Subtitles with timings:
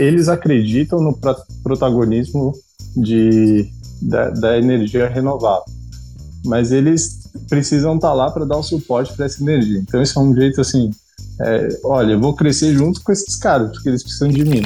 [0.00, 1.16] eles acreditam no
[1.62, 2.54] protagonismo
[2.96, 3.68] de,
[4.00, 5.64] da, da energia renovável,
[6.44, 9.78] mas eles precisam estar tá lá para dar o suporte para essa energia.
[9.78, 10.90] Então, isso é um jeito assim:
[11.42, 14.62] é, olha, eu vou crescer junto com esses caras, porque eles precisam de mim.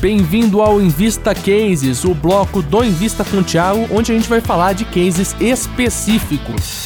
[0.00, 4.40] Bem-vindo ao Invista Cases, o bloco do Invista com o Thiago, onde a gente vai
[4.40, 6.83] falar de cases específicos.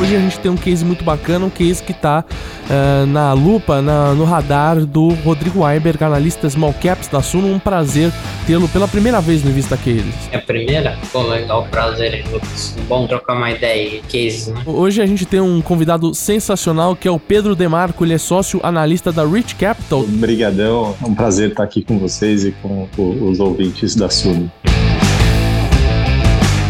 [0.00, 3.82] Hoje a gente tem um case muito bacana, um case que está uh, na lupa,
[3.82, 7.52] na, no radar do Rodrigo Weinberg, analista Small Caps da Suno.
[7.52, 8.12] Um prazer
[8.46, 10.14] tê-lo pela primeira vez no Vista Cases.
[10.30, 10.96] É a primeira?
[11.12, 12.76] Pô, legal, prazer, Lucas.
[12.88, 14.62] Bom trocar uma ideia e cases, né?
[14.64, 18.60] Hoje a gente tem um convidado sensacional que é o Pedro Demarco, ele é sócio
[18.62, 20.02] analista da Rich Capital.
[20.02, 24.48] Obrigadão, é um prazer estar aqui com vocês e com os ouvintes da Suno.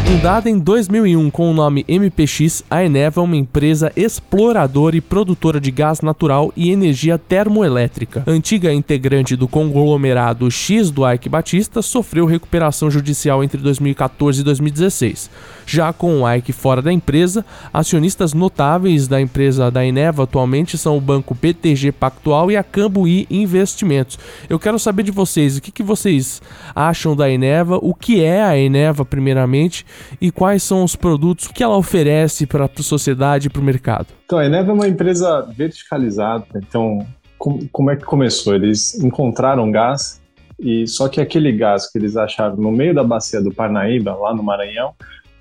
[0.09, 5.61] Fundada em 2001 com o nome MPX, a Eneva é uma empresa exploradora e produtora
[5.61, 8.25] de gás natural e energia termoelétrica.
[8.27, 15.31] Antiga integrante do conglomerado X do Ike Batista, sofreu recuperação judicial entre 2014 e 2016.
[15.69, 20.97] Já com o Ike fora da empresa, acionistas notáveis da empresa da Eneva atualmente são
[20.97, 24.19] o banco BTG Pactual e a Cambuí Investimentos.
[24.49, 26.41] Eu quero saber de vocês, o que, que vocês
[26.75, 29.85] acham da Eneva, o que é a Eneva primeiramente
[30.19, 34.07] e quais são os produtos que ela oferece para a sociedade e para o mercado?
[34.25, 36.47] Então, a Eneva é uma empresa verticalizada.
[36.57, 38.55] Então, com, como é que começou?
[38.55, 40.19] Eles encontraram gás
[40.59, 44.35] e só que aquele gás que eles acharam no meio da bacia do Parnaíba, lá
[44.35, 44.95] no Maranhão,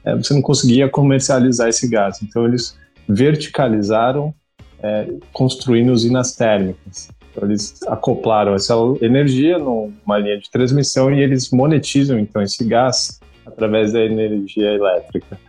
[0.04, 2.20] é, você não conseguia comercializar esse gás.
[2.22, 4.34] Então, eles verticalizaram,
[4.82, 7.10] é, construindo usinas térmicas.
[7.32, 13.20] Então, eles acoplaram essa energia numa linha de transmissão e eles monetizam então esse gás
[13.46, 15.40] através da energia elétrica.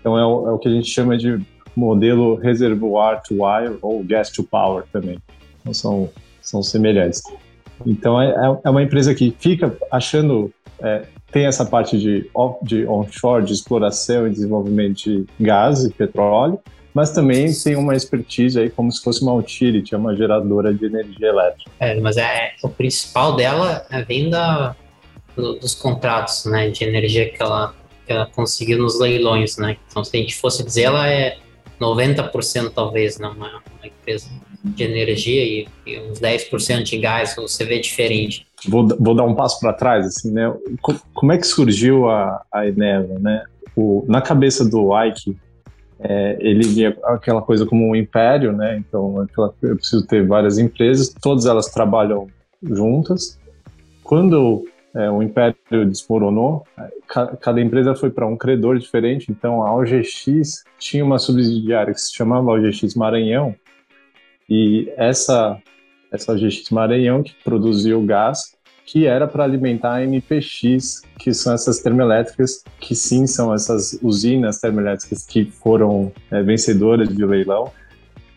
[0.00, 1.38] Então é o, é o que a gente chama de
[1.76, 5.18] modelo reservoir to wire ou gas to power também.
[5.60, 7.22] Então são, são semelhantes.
[7.86, 12.30] Então é, é, é uma empresa que fica achando é, tem essa parte de,
[12.62, 16.58] de onshore, de exploração e desenvolvimento de gás e petróleo,
[16.92, 21.28] mas também tem uma expertise aí como se fosse uma utility, uma geradora de energia
[21.28, 21.70] elétrica.
[21.80, 24.76] É, mas é, o principal dela é vem da,
[25.36, 27.74] do, dos contratos né, de energia que ela,
[28.06, 29.56] que ela conseguiu nos leilões.
[29.56, 29.76] Né?
[29.90, 31.36] Então, se a gente fosse dizer, ela é
[31.80, 34.30] 90% talvez, né, uma, uma empresa
[34.64, 38.46] de energia e, e, uns 10% de gás, você vê diferente.
[38.68, 40.54] Vou, vou dar um passo para trás, assim, né?
[41.12, 43.44] Como é que surgiu a, a Eneva, né?
[43.76, 45.36] O, na cabeça do Ike,
[46.00, 48.76] é, ele via aquela coisa como um império, né?
[48.76, 52.28] Então, aquela, eu preciso ter várias empresas, todas elas trabalham
[52.62, 53.38] juntas.
[54.02, 54.64] Quando
[54.94, 56.64] é, o império desmoronou,
[57.40, 62.14] cada empresa foi para um credor diferente, então a OGX tinha uma subsidiária que se
[62.14, 63.54] chamava OGX Maranhão,
[64.48, 65.58] e essa,
[66.14, 68.54] essa OGX Maranhão que produzia o gás,
[68.86, 74.60] que era para alimentar a MPX, que são essas termoelétricas, que sim são essas usinas
[74.60, 77.70] termoelétricas que foram é, vencedoras de leilão.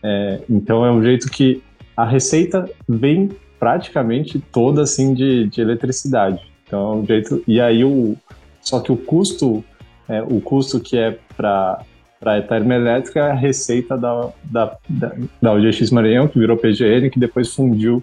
[0.02, 1.62] É, então é um jeito que
[1.96, 6.40] a receita vem praticamente toda assim de, de eletricidade.
[6.66, 7.42] Então, é um jeito.
[7.46, 8.16] E aí o
[8.60, 9.64] só que o custo,
[10.08, 11.82] é, o custo que é para
[12.20, 17.10] para a termoelétrica é a receita da, da, da, da OGX Maranhão, que virou PGN,
[17.10, 18.02] que depois fundiu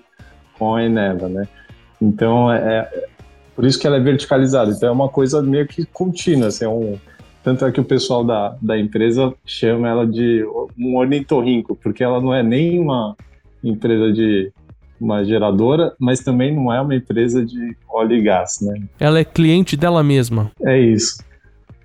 [0.57, 1.47] com a Eneva, né?
[2.01, 3.07] Então, é, é,
[3.55, 4.71] por isso que ela é verticalizada.
[4.71, 6.97] Então, é uma coisa meio que contínua, assim, é um,
[7.43, 10.43] tanto é que o pessoal da, da empresa chama ela de
[10.77, 13.15] um ornitorrinco, porque ela não é nem uma
[13.63, 14.51] empresa de
[14.99, 18.81] uma geradora, mas também não é uma empresa de óleo e gás, né?
[18.99, 20.51] Ela é cliente dela mesma.
[20.61, 21.23] É isso.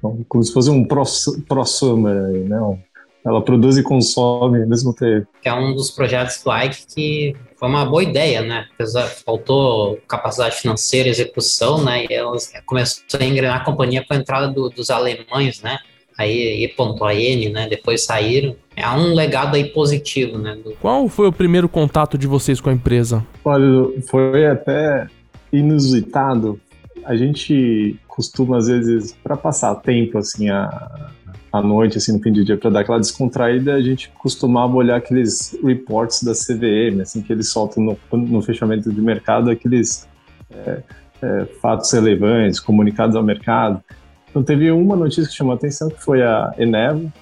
[0.00, 2.78] Então, como se fosse um prosumer, né?
[3.24, 5.26] Ela produz e consome ao mesmo tempo.
[5.44, 8.66] É um dos projetos do Ike que foi uma boa ideia, né?
[8.74, 12.06] Apesar, faltou capacidade financeira e execução, né?
[12.08, 15.78] E elas começou a engrenar a companhia com a entrada do, dos alemães, né?
[16.16, 17.68] Aí E.AN, né?
[17.68, 20.56] Depois saíram é um legado aí positivo, né?
[20.56, 20.72] Do...
[20.80, 23.24] Qual foi o primeiro contato de vocês com a empresa?
[23.44, 25.06] Olha, foi até
[25.52, 26.58] inusitado.
[27.04, 31.10] A gente costuma, às vezes, para passar tempo, assim, a,
[31.52, 34.96] à noite, assim, no fim de dia, para dar aquela descontraída, a gente costumava olhar
[34.96, 40.08] aqueles reports da CVM, assim, que eles soltam no, no fechamento de mercado, aqueles
[40.50, 40.82] é,
[41.22, 43.82] é, fatos relevantes, comunicados ao mercado.
[44.28, 47.12] Então, teve uma notícia que chamou a atenção, que foi a Enevo,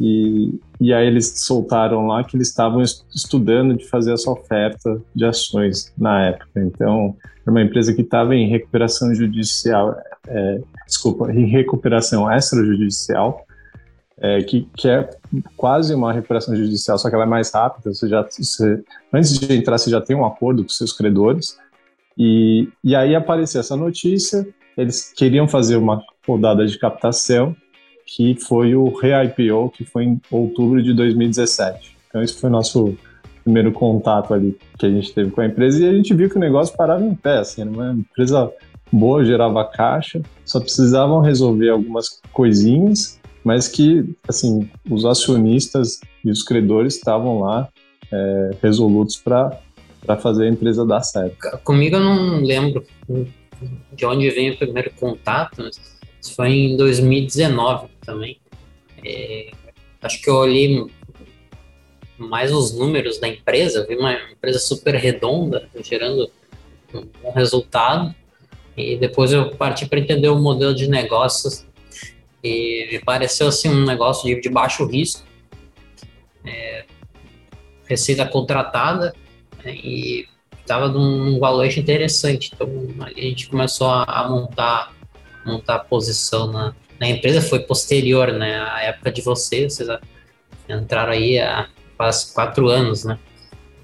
[0.00, 5.24] e, e aí eles soltaram lá que eles estavam estudando de fazer essa oferta de
[5.24, 6.60] ações na época.
[6.60, 9.96] Então, era uma empresa que estava em recuperação judicial.
[10.26, 13.46] é, desculpa, em recuperação extrajudicial,
[14.18, 15.08] é, que, que é
[15.56, 17.92] quase uma recuperação judicial, só que ela é mais rápida.
[17.92, 18.82] Você já, você,
[19.12, 21.58] antes de entrar, você já tem um acordo com seus credores.
[22.16, 24.46] E, e aí apareceu essa notícia.
[24.76, 27.54] Eles queriam fazer uma rodada de captação,
[28.06, 31.96] que foi o re-IPO, que foi em outubro de 2017.
[32.08, 32.96] Então, esse foi o nosso
[33.42, 36.36] primeiro contato ali que a gente teve com a empresa e a gente viu que
[36.36, 38.50] o negócio parava em pé, assim, era uma empresa
[38.90, 46.42] boa, gerava caixa, só precisavam resolver algumas coisinhas, mas que, assim, os acionistas e os
[46.42, 47.68] credores estavam lá
[48.10, 49.60] é, resolutos para
[50.20, 51.36] fazer a empresa dar certo.
[51.62, 52.84] Comigo eu não lembro
[53.92, 55.78] de onde vem o primeiro contato, mas
[56.24, 58.40] isso foi em 2019 também.
[59.04, 59.50] É,
[60.00, 60.86] acho que eu olhei
[62.16, 66.30] mais os números da empresa, vi uma empresa super redonda, gerando
[66.94, 68.14] um bom resultado,
[68.74, 71.66] e depois eu parti para entender o modelo de negócios,
[72.42, 75.26] e me pareceu assim um negócio de, de baixo risco,
[76.46, 76.86] é,
[77.86, 79.14] receita contratada,
[79.62, 80.26] né, e
[80.58, 82.66] estava num valor interessante, então
[83.04, 84.94] a gente começou a, a montar,
[85.44, 89.88] montar a posição na, na empresa, foi posterior, né, à época de vocês, vocês
[90.68, 93.18] entraram aí a faz quatro anos, né?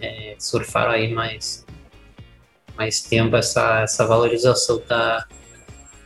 [0.00, 1.64] É, surfaram aí mais,
[2.76, 5.26] mais tempo essa, essa valorização da,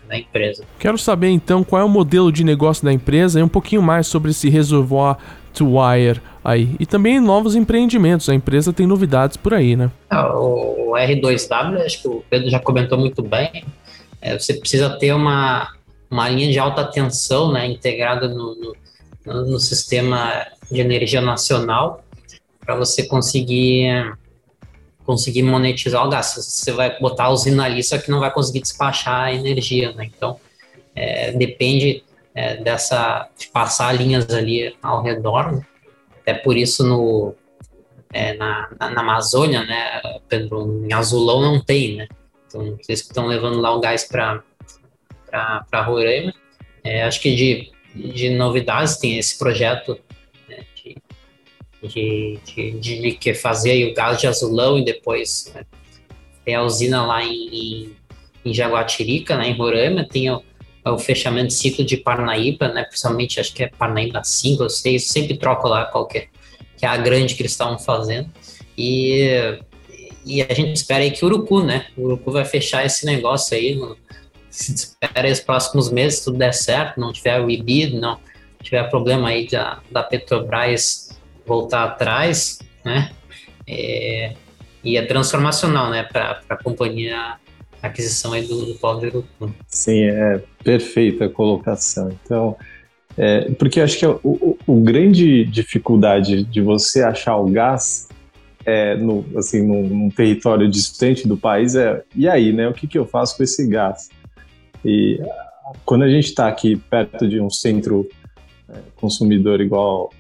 [0.09, 0.65] da empresa.
[0.79, 4.07] Quero saber então qual é o modelo de negócio da empresa e um pouquinho mais
[4.07, 5.17] sobre esse reservoir
[5.53, 6.75] to wire aí.
[6.79, 8.29] E também novos empreendimentos.
[8.29, 9.91] A empresa tem novidades por aí, né?
[10.11, 13.65] Ah, o R2W, acho que o Pedro já comentou muito bem.
[14.25, 15.71] É, você precisa ter uma,
[16.11, 18.75] uma linha de alta tensão né, integrada no,
[19.27, 22.03] no, no sistema de energia nacional
[22.59, 24.17] para você conseguir
[25.05, 26.35] conseguir monetizar o gás.
[26.35, 30.07] Você vai botar a usina ali, só que não vai conseguir despachar a energia, né?
[30.07, 30.41] Então,
[30.95, 32.03] é, depende
[32.35, 35.53] é, dessa de passar linhas ali ao redor.
[35.53, 35.67] Né?
[36.23, 37.35] Até por isso no
[38.11, 42.09] é, na, na, na, Amazônia, né, Pedro, em Azulão não tem, né?
[42.55, 44.43] Então, vocês que estão levando lá o gás para
[45.83, 46.33] Roraima.
[46.85, 49.99] É, acho que de, de novidades tem esse projeto
[51.83, 55.65] de, de, de que fazia o gás de azulão e depois né,
[56.45, 57.91] tem a usina lá em,
[58.45, 60.43] em Jaguatirica, né, em Roraima, tem o,
[60.87, 65.05] o fechamento de ciclo de Parnaíba, né, principalmente acho que é Parnaíba 5 ou 6,
[65.05, 66.29] sempre troco lá qualquer,
[66.77, 68.31] que é a grande que eles estavam fazendo,
[68.79, 69.59] e,
[70.25, 73.57] e a gente espera aí que o Urucu, né, o Urucu vai fechar esse negócio
[73.57, 73.97] aí, no,
[74.51, 78.19] se espera os próximos meses, tudo der certo, não tiver o IBID, não
[78.63, 83.11] tiver problema aí da, da Petrobras voltar atrás, né?
[83.67, 84.35] É,
[84.83, 87.37] e é transformacional, né, para a companhia
[87.83, 89.55] a aquisição aí do, do Urucu.
[89.67, 92.17] Sim, é perfeita a colocação.
[92.25, 92.57] Então,
[93.17, 98.09] é, porque acho que o, o, o, grande dificuldade de você achar o gás
[98.65, 102.87] é, no, assim, num, num, território distante do país é, e aí, né, o que,
[102.87, 104.09] que eu faço com esse gás?
[104.85, 105.21] E
[105.85, 108.09] quando a gente está aqui perto de um centro
[108.69, 110.11] é, consumidor igual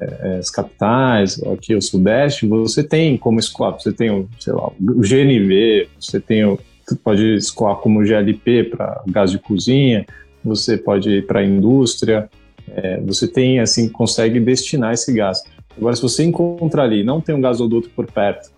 [0.00, 4.68] é, as capitais, aqui o Sudeste, você tem como escoar, você tem o, sei lá,
[4.68, 6.58] o GNV, você tem o,
[7.02, 10.06] pode escoar como GLP para gás de cozinha,
[10.44, 12.30] você pode ir para a indústria,
[12.68, 15.42] é, você tem, assim, consegue destinar esse gás.
[15.78, 18.50] Agora, se você encontrar ali, não tem um gasoduto por perto,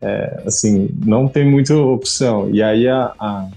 [0.00, 2.50] é, assim, não tem muita opção.
[2.50, 3.48] E aí a, a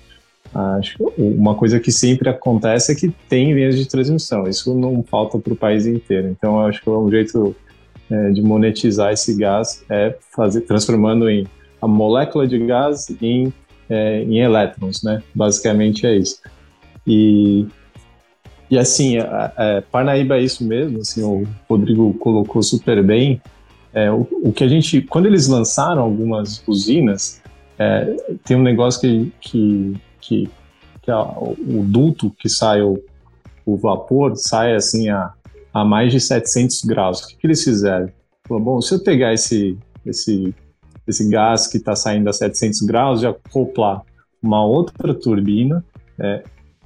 [0.55, 4.47] Acho uma coisa que sempre acontece é que tem linhas de transmissão.
[4.47, 6.29] Isso não falta para o país inteiro.
[6.29, 7.53] Então, acho que é um jeito
[8.09, 11.45] é, de monetizar esse gás é fazer transformando em
[11.81, 13.51] a molécula de gás em,
[13.89, 15.21] é, em elétrons, né?
[15.33, 16.39] Basicamente é isso.
[17.05, 17.67] E
[18.69, 20.99] e assim, a, a Parnaíba é isso mesmo.
[20.99, 23.41] Assim, o Rodrigo colocou super bem.
[23.93, 27.41] É, o, o, que a gente, quando eles lançaram algumas usinas,
[27.79, 30.49] é, tem um negócio que, que que,
[31.01, 33.01] que a, o duto que sai o,
[33.65, 35.33] o vapor sai assim a,
[35.73, 37.21] a mais de 700 graus.
[37.21, 38.09] O que, que eles fizeram?
[38.47, 40.53] Falou, bom, se eu pegar esse, esse,
[41.07, 44.01] esse gás que está saindo a 700 graus e acoplar
[44.41, 45.83] uma outra turbina,
[46.19, 46.43] é,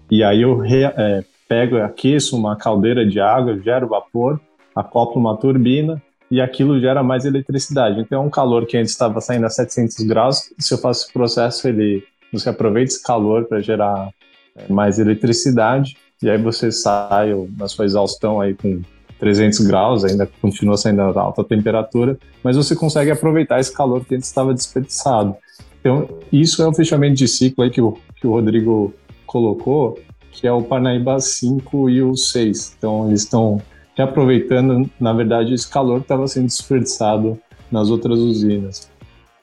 [0.10, 4.40] e aí eu re, é, pego aqueço uma caldeira de água, gero vapor,
[4.76, 8.00] acoplo uma turbina e aquilo gera mais eletricidade.
[8.00, 11.14] Então, é um calor que antes estava saindo a 700 graus, se eu faço esse
[11.14, 14.12] processo, ele você aproveita esse calor para gerar
[14.56, 18.84] é, mais eletricidade e aí você sai na sua exaustão aí com
[19.20, 24.14] 300 graus, ainda continua saindo a alta temperatura, mas você consegue aproveitar esse calor que
[24.14, 25.36] antes estava desperdiçado.
[25.80, 28.94] Então, isso é o fechamento de ciclo aí que o, que o Rodrigo
[29.26, 29.98] colocou,
[30.40, 32.76] que é o Parnaíba 5 e o 6.
[32.78, 33.62] Então eles estão
[33.96, 37.38] reaproveitando, na verdade, esse calor que estava sendo desperdiçado
[37.70, 38.90] nas outras usinas.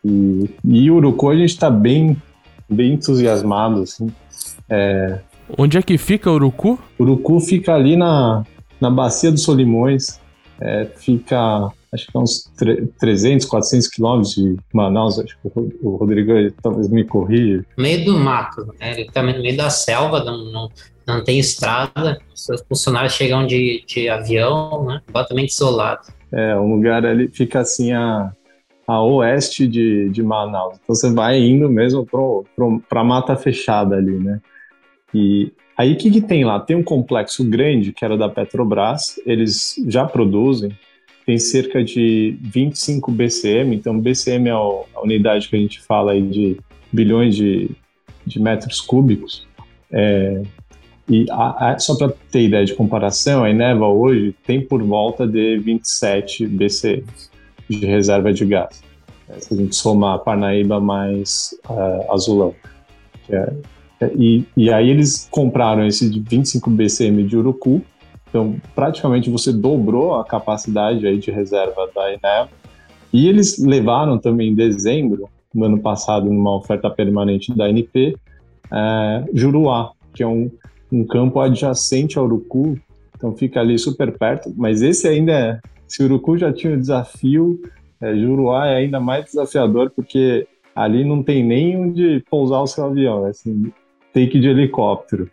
[0.04, 2.16] E, e Urucu a gente está bem,
[2.68, 4.10] bem entusiasmado, assim.
[4.68, 5.18] É...
[5.58, 6.78] Onde é que fica Urucu?
[6.98, 8.44] Urucu fica ali na,
[8.80, 10.18] na Bacia dos Solimões,
[10.60, 12.52] é, fica acho que é uns
[13.00, 15.48] 300, 400 quilômetros de Manaus, acho que
[15.82, 16.32] o Rodrigo
[16.62, 17.64] talvez me corrija.
[17.76, 18.92] Meio do mato, né?
[18.92, 20.68] ele também tá no meio da selva, não, não,
[21.06, 25.00] não tem estrada, os funcionários chegam de, de avião, né?
[25.06, 26.02] completamente isolado.
[26.32, 28.32] É, um lugar ali fica assim a,
[28.86, 30.78] a oeste de, de Manaus.
[30.82, 34.40] Então você vai indo mesmo para a mata fechada ali, né?
[35.14, 36.60] E aí o que, que tem lá?
[36.60, 40.76] Tem um complexo grande que era da Petrobras, eles já produzem,
[41.24, 46.22] tem cerca de 25 BCM, então BCM é a unidade que a gente fala aí
[46.22, 46.56] de
[46.92, 47.70] bilhões de,
[48.24, 49.46] de metros cúbicos.
[49.90, 50.42] É,
[51.08, 55.26] e a, a, só para ter ideia de comparação, a Eneva hoje tem por volta
[55.26, 57.04] de 27 BCM
[57.68, 58.82] de reserva de gás.
[59.38, 62.54] Se a gente somar Parnaíba mais uh, Azulão.
[63.28, 63.52] É, é,
[64.16, 67.82] e, e aí eles compraram esse de 25 BCM de Urucu,
[68.28, 72.50] então, praticamente você dobrou a capacidade aí de reserva da Eneva.
[73.12, 78.14] E eles levaram também em dezembro, no ano passado, numa oferta permanente da NP,
[78.70, 80.50] é, Juruá, que é um,
[80.92, 82.78] um campo adjacente ao Urucu,
[83.16, 87.58] então fica ali super perto, mas esse ainda é, se Urucu já tinha o desafio,
[88.02, 92.84] é, Juruá é ainda mais desafiador, porque ali não tem nem onde pousar o seu
[92.84, 93.30] avião, né?
[93.30, 93.72] assim,
[94.20, 95.30] ir de helicóptero.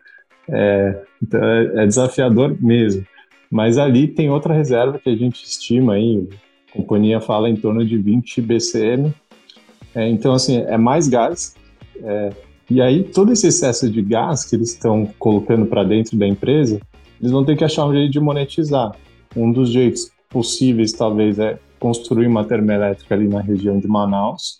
[0.49, 3.05] É, então é, é, desafiador mesmo.
[3.49, 6.27] Mas ali tem outra reserva que a gente estima aí,
[6.69, 9.13] a companhia fala em torno de 20 BCM.
[9.93, 11.55] É, então, assim, é mais gás.
[12.01, 12.31] É,
[12.69, 16.79] e aí, todo esse excesso de gás que eles estão colocando para dentro da empresa,
[17.19, 18.91] eles vão ter que achar um jeito de monetizar.
[19.35, 24.57] Um dos jeitos possíveis, talvez, é construir uma termoelétrica ali na região de Manaus.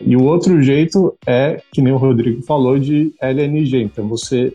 [0.00, 3.82] E o outro jeito é, que nem o Rodrigo falou, de LNG.
[3.82, 4.52] Então, você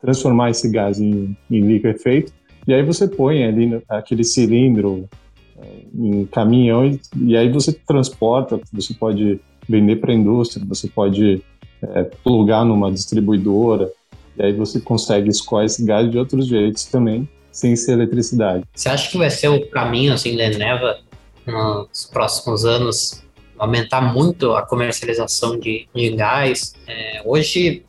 [0.00, 2.32] transformar esse gás em, em liquefeito,
[2.66, 5.08] e aí você põe ali aquele cilindro
[5.56, 10.88] é, em caminhão e, e, aí você transporta, você pode vender para a indústria, você
[10.88, 11.42] pode
[11.82, 13.90] é, plugar numa distribuidora,
[14.36, 18.64] e aí você consegue escoar esse gás de outros jeitos também, sem ser eletricidade.
[18.74, 20.98] Você acha que vai ser o caminho assim da Eneva
[21.46, 23.22] nos próximos anos
[23.58, 26.74] aumentar muito a comercialização de, de gás?
[26.86, 27.84] É, hoje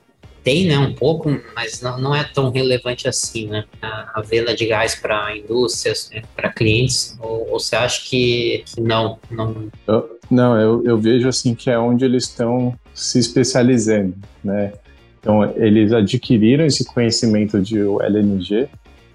[0.48, 4.56] tem, né, um pouco, mas não, não é tão relevante assim, né, a, a venda
[4.56, 9.20] de gás para indústrias, né, para clientes, ou, ou, você acha que, que não?
[9.30, 14.72] Não, eu, não eu, eu vejo assim que é onde eles estão se especializando, né,
[15.20, 18.70] então eles adquiriram esse conhecimento de LNG,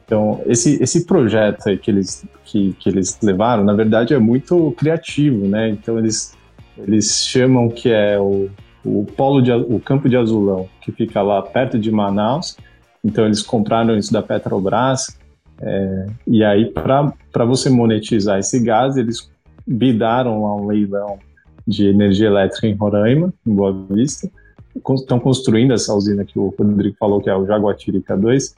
[0.04, 5.46] então esse, esse projeto que eles, que, que eles levaram, na verdade é muito criativo,
[5.46, 6.34] né, então eles,
[6.78, 8.50] eles chamam que é o
[8.84, 12.56] o polo de, o campo de Azulão, que fica lá perto de Manaus.
[13.04, 15.18] Então eles compraram isso da Petrobras.
[15.60, 19.30] É, e aí para você monetizar esse gás, eles
[19.66, 21.18] bidaram a um leilão
[21.66, 24.28] de energia elétrica em Roraima, em Boa Vista.
[24.74, 28.56] Estão construindo essa usina que o Rodrigo falou que é o Jaguatirica 2.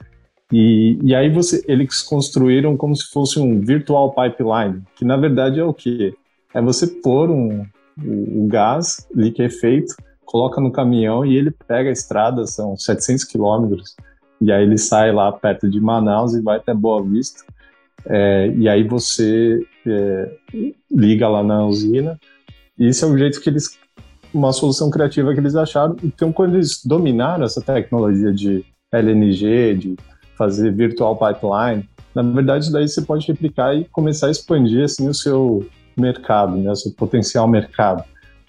[0.52, 5.58] E, e aí você, eles construíram como se fosse um virtual pipeline, que na verdade
[5.58, 6.14] é o que?
[6.54, 7.64] É você pôr um,
[8.02, 13.94] o, o gás liquefeito coloca no caminhão e ele pega a estrada, são 700 quilômetros,
[14.40, 17.44] e aí ele sai lá perto de Manaus e vai até Boa Vista.
[18.06, 20.36] É, e aí você é,
[20.90, 22.18] liga lá na usina.
[22.78, 23.78] E esse é o jeito que eles.
[24.32, 25.96] Uma solução criativa que eles acharam.
[26.02, 29.96] Então, quando eles dominaram essa tecnologia de LNG, de
[30.36, 35.14] fazer virtual pipeline, na verdade, daí você pode replicar e começar a expandir assim, o
[35.14, 35.64] seu
[36.00, 38.04] mercado, né, seu potencial mercado.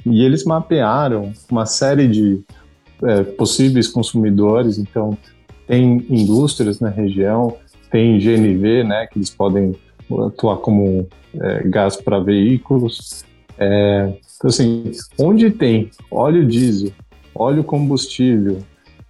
[0.05, 2.43] E eles mapearam uma série de
[3.03, 5.17] é, possíveis consumidores, então
[5.67, 7.57] tem indústrias na região,
[7.89, 9.75] tem GNV, né, que eles podem
[10.27, 11.07] atuar como
[11.39, 13.25] é, gás para veículos.
[13.57, 16.91] É, então, assim, onde tem óleo diesel,
[17.33, 18.59] óleo combustível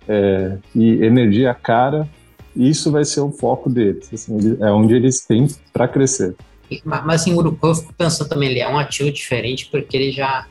[0.07, 2.07] é, e energia cara,
[2.55, 4.09] isso vai ser o foco deles.
[4.13, 6.35] Assim, é onde eles têm para crescer.
[6.83, 10.47] Mas em Urucu, eu fico pensando também, ele é um ativo diferente porque ele já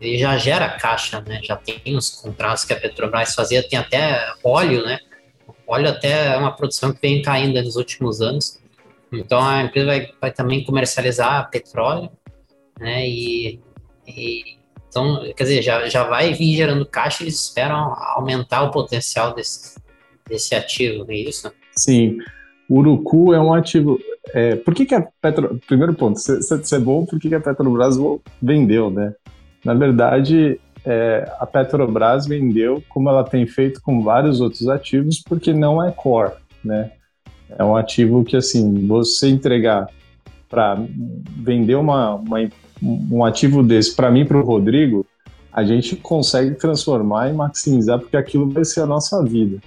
[0.00, 1.40] ele já gera caixa, né?
[1.44, 4.98] Já tem os contratos que a Petrobras fazia, tem até óleo, né?
[5.66, 8.58] Óleo até é uma produção que vem caindo nos últimos anos.
[9.12, 12.10] Então a empresa vai, vai também comercializar petróleo,
[12.80, 13.08] né?
[13.08, 13.60] E,
[14.06, 19.34] e, então, quer dizer, já, já vai vir gerando caixa, eles esperam aumentar o potencial
[19.34, 19.80] desse,
[20.28, 21.50] desse ativo, é isso?
[21.76, 22.18] Sim.
[22.68, 23.98] Urucu é um ativo.
[24.28, 25.60] É, por que, que a Petro.
[25.66, 27.96] Primeiro ponto, se, é bom, por que, que a Petrobras
[28.40, 29.14] vendeu, né?
[29.64, 35.52] Na verdade, é, a Petrobras vendeu, como ela tem feito com vários outros ativos, porque
[35.52, 36.32] não é core,
[36.64, 36.92] né?
[37.58, 39.86] É um ativo que, assim, você entregar
[40.48, 40.78] para
[41.36, 42.38] vender uma, uma,
[42.80, 45.04] um ativo desse para mim, para o Rodrigo,
[45.52, 49.58] a gente consegue transformar e maximizar, porque aquilo vai ser a nossa vida.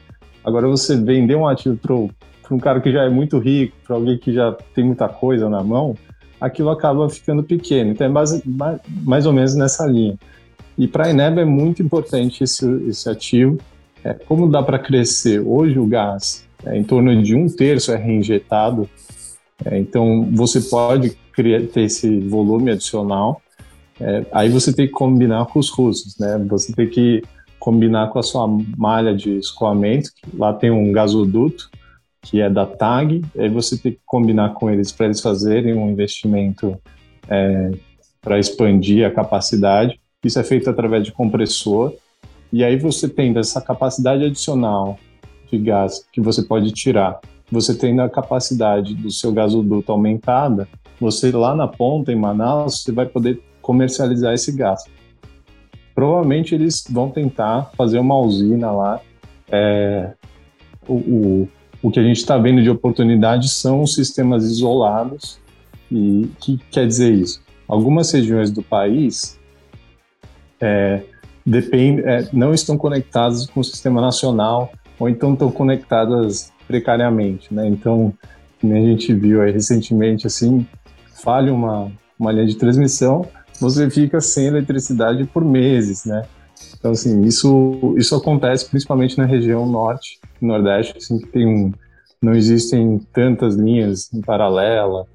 [0.43, 1.77] Agora, você vender um ativo
[2.45, 5.49] para um cara que já é muito rico, para alguém que já tem muita coisa
[5.49, 5.95] na mão,
[6.39, 7.91] aquilo acaba ficando pequeno.
[7.91, 10.17] Então, é mais, mais, mais ou menos nessa linha.
[10.77, 13.57] E para a Eneb é muito importante esse, esse ativo.
[14.03, 15.39] É, como dá para crescer?
[15.39, 18.87] Hoje o gás é, em torno de um terço é reinjetado,
[19.63, 23.41] é, então você pode criar, ter esse volume adicional.
[23.99, 26.37] É, aí você tem que combinar com os russos, né?
[26.49, 27.23] Você tem que
[27.57, 28.45] combinar com a sua
[28.77, 30.11] malha de escoamento.
[30.37, 31.69] Lá tem um gasoduto
[32.25, 33.21] que é da TAG.
[33.37, 36.77] Aí você tem que combinar com eles para eles fazerem um investimento
[37.29, 37.71] é,
[38.19, 39.99] para expandir a capacidade.
[40.23, 41.93] Isso é feito através de compressor.
[42.51, 44.97] E aí você tem essa capacidade adicional
[45.51, 47.19] de gás que você pode tirar,
[47.51, 50.67] você tendo a capacidade do seu gasoduto aumentada,
[50.99, 54.83] você lá na ponta, em Manaus, você vai poder comercializar esse gás.
[55.93, 58.99] Provavelmente eles vão tentar fazer uma usina lá.
[59.51, 60.13] É,
[60.87, 61.49] o, o,
[61.85, 65.37] o que a gente está vendo de oportunidade são sistemas isolados.
[65.91, 67.43] E o que quer dizer isso?
[67.67, 69.39] Algumas regiões do país
[70.59, 71.03] é,
[71.45, 77.67] depend, é, não estão conectadas com o sistema nacional ou então estão conectadas precariamente, né?
[77.67, 78.11] Então,
[78.59, 80.65] como a gente viu aí recentemente, assim,
[81.21, 83.27] falha uma, uma linha de transmissão,
[83.61, 86.25] você fica sem eletricidade por meses, né?
[86.77, 91.71] Então, assim, isso, isso acontece principalmente na região norte e nordeste, assim, que tem um,
[92.21, 95.05] não existem tantas linhas em paralela,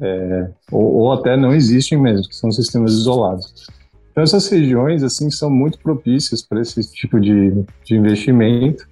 [0.00, 3.66] é, ou, ou, até não existem mesmo, que são sistemas isolados.
[4.10, 8.88] Então, essas regiões, assim, são muito propícias para esse tipo de, de investimento,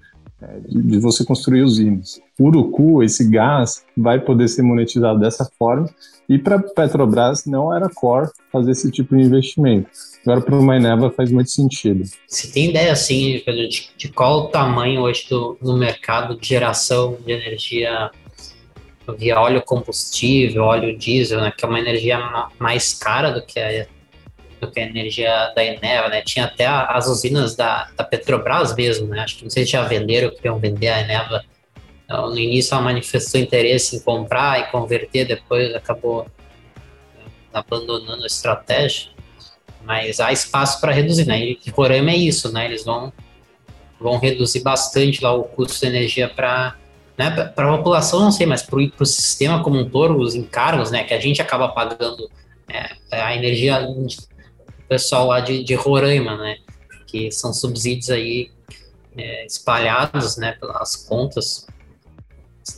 [0.69, 2.21] de, você construir usinas.
[2.39, 5.89] Urucu, esse gás, vai poder ser monetizado dessa forma,
[6.29, 9.89] e para Petrobras não era core fazer esse tipo de investimento.
[10.23, 12.05] Agora, para uma Eneva faz muito sentido.
[12.27, 17.17] Você tem ideia, assim, de, de qual o tamanho hoje do, no mercado de geração
[17.25, 18.11] de energia
[19.17, 22.19] via óleo combustível, óleo diesel, né, que é uma energia
[22.59, 23.87] mais cara do que a
[24.59, 26.23] do que a energia da Eneva, né?
[26.23, 29.21] Tinha até as usinas da, da Petrobras mesmo, né?
[29.21, 31.45] Acho que não sei se já venderam, queriam vender a Eneva.
[32.05, 38.27] Então, no início ela manifestou interesse em comprar e converter, depois acabou né, abandonando a
[38.27, 39.11] estratégia.
[39.85, 41.39] Mas há espaço para reduzir, né?
[41.41, 42.65] E Roraima é isso, né?
[42.65, 43.13] Eles vão,
[44.01, 46.77] vão reduzir bastante lá o custo de energia para
[47.19, 50.93] né, para a população, não sei, mas para o sistema como um todo, os encargos,
[50.93, 52.31] né, que a gente acaba pagando
[52.69, 53.85] é, a energia
[54.89, 56.59] pessoal lá de, de Roraima, né?
[57.07, 58.51] Que são subsídios aí
[59.17, 60.53] é, espalhados, né?
[60.53, 61.67] Pelas contas,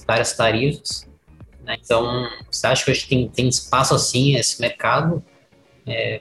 [0.07, 1.09] várias tarifas.
[1.63, 1.77] Né?
[1.83, 5.23] Então, você acha que hoje tem, tem espaço assim esse mercado?
[5.87, 6.21] É,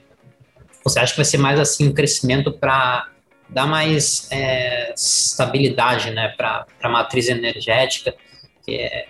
[0.84, 3.10] você acha que vai ser mais assim um crescimento para
[3.50, 6.30] dar mais é, estabilidade, né?
[6.38, 8.16] Para a matriz energética,
[8.66, 9.08] que é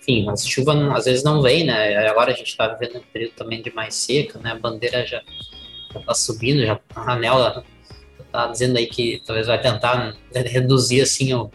[0.00, 1.96] enfim, a chuva às vezes não vem, né?
[2.08, 4.52] Agora a gente está vivendo um período também de mais seca, né?
[4.52, 5.22] A bandeira já
[5.98, 7.64] tá subindo, já a Anel
[8.30, 11.50] tá dizendo aí que talvez vai tentar reduzir assim o,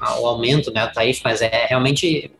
[0.00, 2.30] o aumento, né, a tarifa, mas é realmente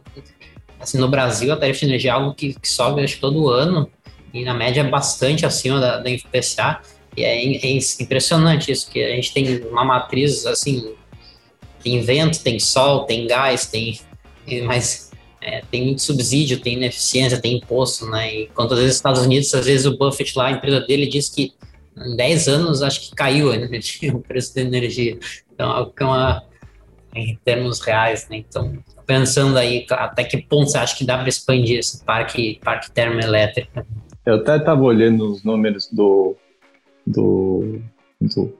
[0.80, 3.90] assim no Brasil a tarifa de energia é algo que, que sobe acho, todo ano
[4.34, 6.80] e na média é bastante acima da, da IPCA
[7.16, 10.94] e é, é, impressionante isso que a gente tem uma matriz assim
[11.82, 14.00] tem vento, tem sol, tem gás, tem
[14.64, 15.05] mas
[15.46, 18.34] é, tem muito subsídio, tem ineficiência, tem imposto, né?
[18.34, 21.52] E quantas vezes Estados Unidos, às vezes o Buffett lá, a empresa dele, diz que
[21.96, 23.50] em 10 anos acho que caiu
[24.12, 25.16] o preço da energia.
[25.54, 26.42] Então, é uma,
[27.14, 28.38] em termos reais, né?
[28.38, 32.90] Então, pensando aí, até que ponto você acha que dá para expandir esse parque, parque
[32.90, 33.86] termoelétrico?
[34.26, 36.34] Eu até estava olhando os números do,
[37.06, 37.80] do,
[38.20, 38.58] do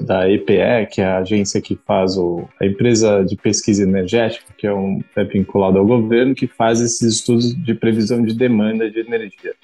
[0.00, 4.66] da, EPE, que é a agência que faz o, a empresa de pesquisa energética, que
[4.66, 9.00] é, um, é vinculada ao governo, que faz esses estudos de previsão de demanda de
[9.00, 9.54] energia.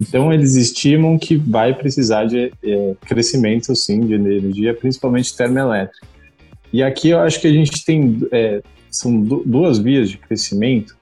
[0.00, 6.06] Então, eles estimam que vai precisar de é, crescimento, sim, de energia, principalmente termoelétrica.
[6.72, 10.96] E aqui eu acho que a gente tem é, são duas vias de crescimento.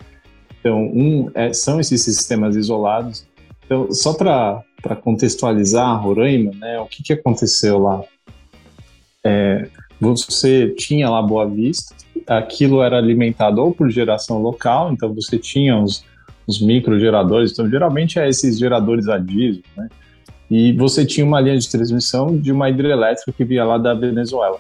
[0.59, 3.26] Então, um é, são esses sistemas isolados.
[3.64, 8.02] Então, só para contextualizar Roraima, né, o que, que aconteceu lá?
[9.25, 9.69] É,
[10.01, 11.95] você tinha lá Boa Vista,
[12.27, 16.05] aquilo era alimentado ou por geração local, então você tinha os,
[16.47, 19.89] os microgeradores, então geralmente é esses geradores a diesel, né?
[20.51, 24.59] E você tinha uma linha de transmissão de uma hidrelétrica que vinha lá da Venezuela.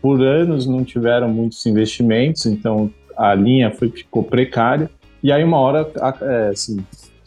[0.00, 4.88] Por anos não tiveram muitos investimentos, então a linha foi, ficou precária.
[5.22, 5.90] E aí uma hora
[6.22, 6.84] é, assim,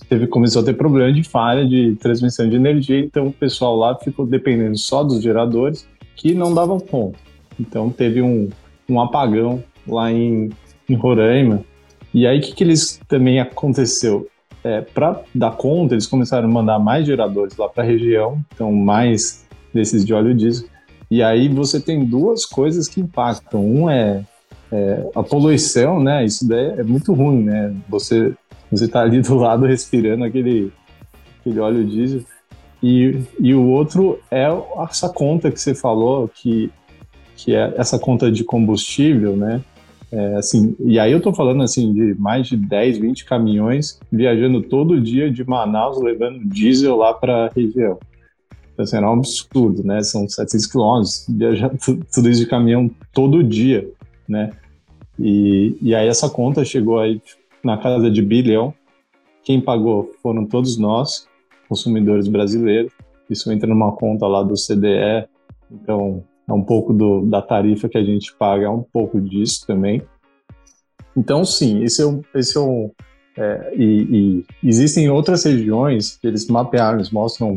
[0.07, 3.95] teve, começou a ter problema de falha de transmissão de energia, então o pessoal lá
[3.95, 5.85] ficou dependendo só dos geradores
[6.17, 7.17] que não davam conta.
[7.57, 8.49] Então teve um,
[8.89, 10.49] um apagão lá em,
[10.89, 11.63] em Roraima.
[12.13, 14.27] E aí o que, que eles também aconteceu?
[14.63, 18.71] É, para dar conta, eles começaram a mandar mais geradores lá para a região, então
[18.73, 20.67] mais desses de óleo diesel.
[21.09, 23.63] E aí você tem duas coisas que impactam.
[23.63, 24.25] Um é,
[24.71, 26.25] é a poluição, né?
[26.25, 27.73] Isso daí é muito ruim, né?
[27.87, 28.33] Você
[28.69, 30.71] você está ali do lado respirando aquele
[31.39, 32.21] aquele óleo diesel.
[32.81, 34.47] E, e o outro é
[34.87, 36.69] essa conta que você falou, que,
[37.35, 39.61] que é essa conta de combustível, né?
[40.09, 44.61] É, assim, e aí eu estou falando assim de mais de 10, 20 caminhões viajando
[44.61, 47.99] todo dia de Manaus levando diesel lá para a região.
[48.71, 50.01] Então, assim, era um absurdo, né?
[50.03, 51.71] São 700 quilômetros, viajar
[52.13, 53.89] tudo isso de caminhão todo dia,
[54.29, 54.51] né?
[55.19, 57.19] E, e aí essa conta chegou aí
[57.63, 58.73] na casa de bilhão.
[59.43, 61.27] Quem pagou foram todos nós,
[61.67, 62.91] consumidores brasileiros.
[63.29, 65.27] Isso entra numa conta lá do CDE,
[65.71, 69.65] então é um pouco do, da tarifa que a gente paga, é um pouco disso
[69.67, 70.01] também.
[71.15, 72.21] Então, sim, esse é um.
[72.33, 72.91] Esse é um
[73.37, 77.55] é, e, e, existem outras regiões que eles mapearam, eles mostram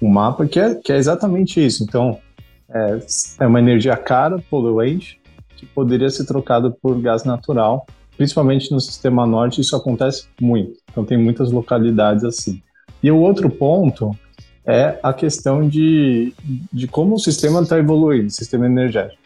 [0.00, 1.82] um mapa que é, que é exatamente isso.
[1.82, 2.20] Então,
[2.68, 2.98] é,
[3.40, 5.20] é uma energia cara, poluente,
[5.56, 10.78] que poderia ser trocada por gás natural, principalmente no sistema norte, isso acontece muito.
[10.90, 12.62] Então, tem muitas localidades assim.
[13.06, 14.18] E o outro ponto
[14.66, 16.34] é a questão de,
[16.72, 19.22] de como o sistema está evoluindo, o sistema energético.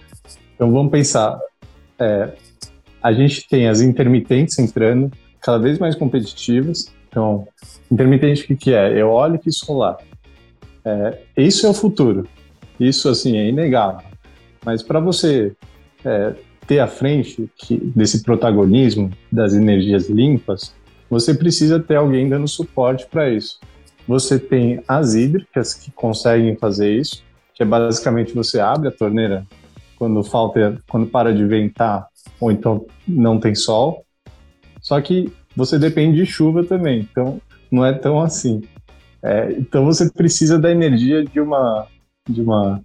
[0.55, 1.41] Então vamos pensar,
[1.99, 2.29] é,
[3.03, 6.93] a gente tem as intermitentes entrando, cada vez mais competitivas.
[7.09, 7.49] Então,
[7.91, 8.99] intermitente o que, que é?
[8.99, 9.97] Eólica e solar.
[10.85, 12.29] É, isso é o futuro.
[12.79, 14.07] Isso, assim, é inegável.
[14.63, 15.57] Mas para você
[16.05, 16.35] é,
[16.67, 20.75] ter à frente que, desse protagonismo das energias limpas,
[21.09, 23.59] você precisa ter alguém dando suporte para isso.
[24.11, 27.23] Você tem as hídricas que conseguem fazer isso,
[27.55, 29.47] que é basicamente você abre a torneira
[29.97, 32.09] quando falta, quando para de ventar
[32.41, 34.05] ou então não tem sol.
[34.81, 38.63] Só que você depende de chuva também, então não é tão assim.
[39.23, 41.87] É, então você precisa da energia de uma
[42.29, 42.83] de uma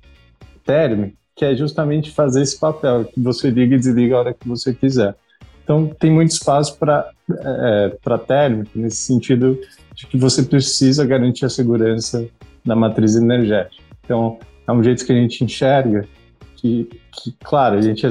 [0.63, 4.47] térmica, que é justamente fazer esse papel, que você liga e desliga a hora que
[4.47, 5.15] você quiser.
[5.63, 9.59] Então tem muito espaço para é, para térmica nesse sentido
[9.95, 12.27] de que você precisa garantir a segurança
[12.65, 13.81] da matriz energética.
[14.03, 16.05] Então, é um jeito que a gente enxerga
[16.55, 18.09] que, que claro, a gente é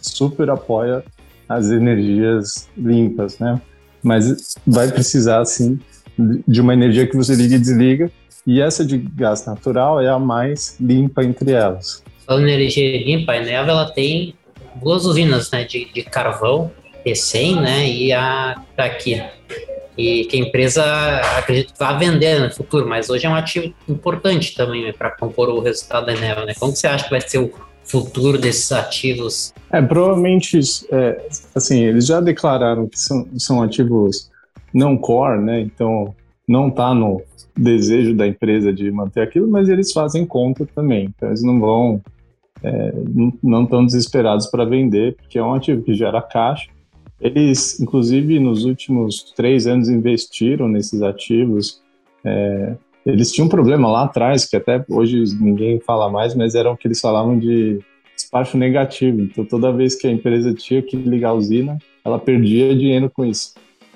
[0.00, 1.02] super apoia
[1.48, 3.60] as energias limpas, né?
[4.02, 5.78] Mas vai precisar, sim,
[6.46, 8.10] de uma energia que você liga e desliga,
[8.46, 12.02] e essa de gás natural é a mais limpa entre elas.
[12.26, 14.34] A energia limpa, a Eneva, ela tem
[14.76, 16.70] duas usinas né, de, de carvão,
[17.04, 19.20] E100, né, e a aqui
[20.00, 20.84] e que a empresa
[21.36, 25.10] acredito que vai vender no futuro, mas hoje é um ativo importante também né, para
[25.10, 26.54] compor o resultado da Enel, né?
[26.58, 27.52] Como você acha que vai ser o
[27.84, 29.52] futuro desses ativos?
[29.70, 30.58] É, provavelmente,
[30.90, 34.30] é, assim, eles já declararam que são, são ativos
[34.72, 35.60] não core, né?
[35.60, 36.14] Então,
[36.48, 37.22] não está no
[37.56, 41.12] desejo da empresa de manter aquilo, mas eles fazem conta também.
[41.14, 42.00] Então, eles não vão,
[42.62, 42.92] é,
[43.42, 46.70] não estão desesperados para vender, porque é um ativo que gera caixa
[47.20, 51.80] eles, inclusive, nos últimos três anos investiram nesses ativos.
[52.24, 56.70] É, eles tinham um problema lá atrás, que até hoje ninguém fala mais, mas era
[56.70, 57.80] o que eles falavam de
[58.14, 59.20] despacho negativo.
[59.22, 63.24] Então, toda vez que a empresa tinha que ligar a usina, ela perdia dinheiro com
[63.24, 63.54] isso.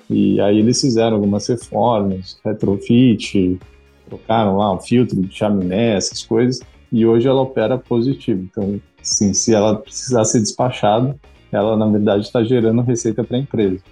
[0.09, 3.59] E aí eles fizeram algumas reformas, retrofit,
[4.07, 6.61] trocaram lá um filtro de chaminé, essas coisas,
[6.91, 8.47] e hoje ela opera positivo.
[8.51, 11.15] Então, sim, se ela precisar ser despachada,
[11.55, 13.83] ela na verdade está gerando receita para a empresa.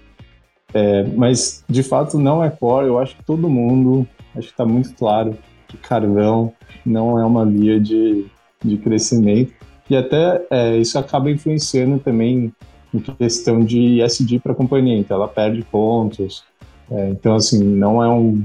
[0.73, 4.65] É, mas de fato não é core, eu acho que todo mundo, acho que está
[4.65, 6.52] muito claro que carvão
[6.86, 8.26] não é uma via de,
[8.63, 9.54] de crescimento
[9.89, 12.52] e até é, isso acaba influenciando também
[12.93, 16.43] em questão de ISD para a companhia, então ela perde pontos,
[16.89, 18.43] é, então assim, não é um...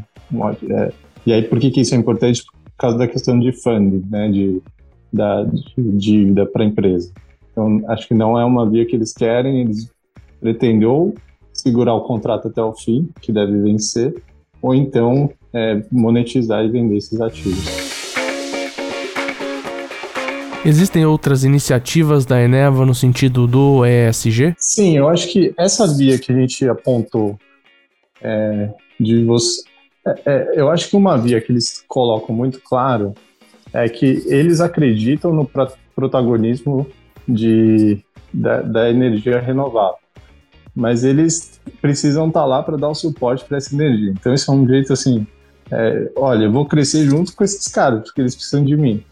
[0.71, 0.93] É,
[1.27, 2.45] e aí por que, que isso é importante?
[2.45, 4.63] Por causa da questão de funding, né, de,
[5.13, 7.13] da, dívida para a empresa.
[7.59, 9.91] Então, acho que não é uma via que eles querem, eles
[10.41, 11.13] pretendem ou
[11.53, 14.15] segurar o contrato até o fim, que deve vencer,
[14.63, 17.59] ou então é, monetizar e vender esses ativos.
[20.65, 24.55] Existem outras iniciativas da Eneva no sentido do ESG?
[24.57, 27.37] Sim, eu acho que essa via que a gente apontou
[28.23, 29.63] é, de você,
[30.07, 33.15] é, é, eu acho que uma via que eles colocam muito claro
[33.73, 35.51] é que eles acreditam no
[35.97, 36.87] protagonismo
[37.29, 39.99] de, da, da energia renovável,
[40.75, 44.13] mas eles precisam estar tá lá para dar o suporte para essa energia.
[44.13, 45.27] Então, isso é um jeito assim:
[45.71, 49.03] é, olha, eu vou crescer junto com esses caras, porque eles precisam de mim.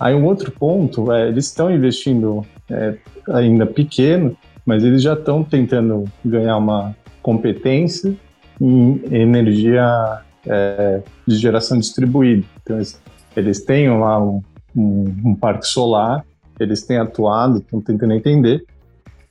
[0.00, 2.96] Aí, um outro ponto é: eles estão investindo é,
[3.30, 8.16] ainda pequeno, mas eles já estão tentando ganhar uma competência
[8.60, 12.44] em energia é, de geração distribuída.
[12.62, 13.00] Então, eles,
[13.36, 14.42] eles têm lá um,
[14.74, 16.24] um, um parque solar,
[16.62, 18.64] eles têm atuado, estão tentando entender,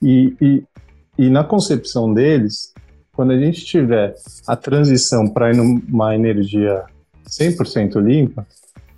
[0.00, 0.64] e, e,
[1.18, 2.72] e na concepção deles,
[3.12, 4.14] quando a gente tiver
[4.46, 6.84] a transição para ir numa energia
[7.28, 8.46] 100% limpa,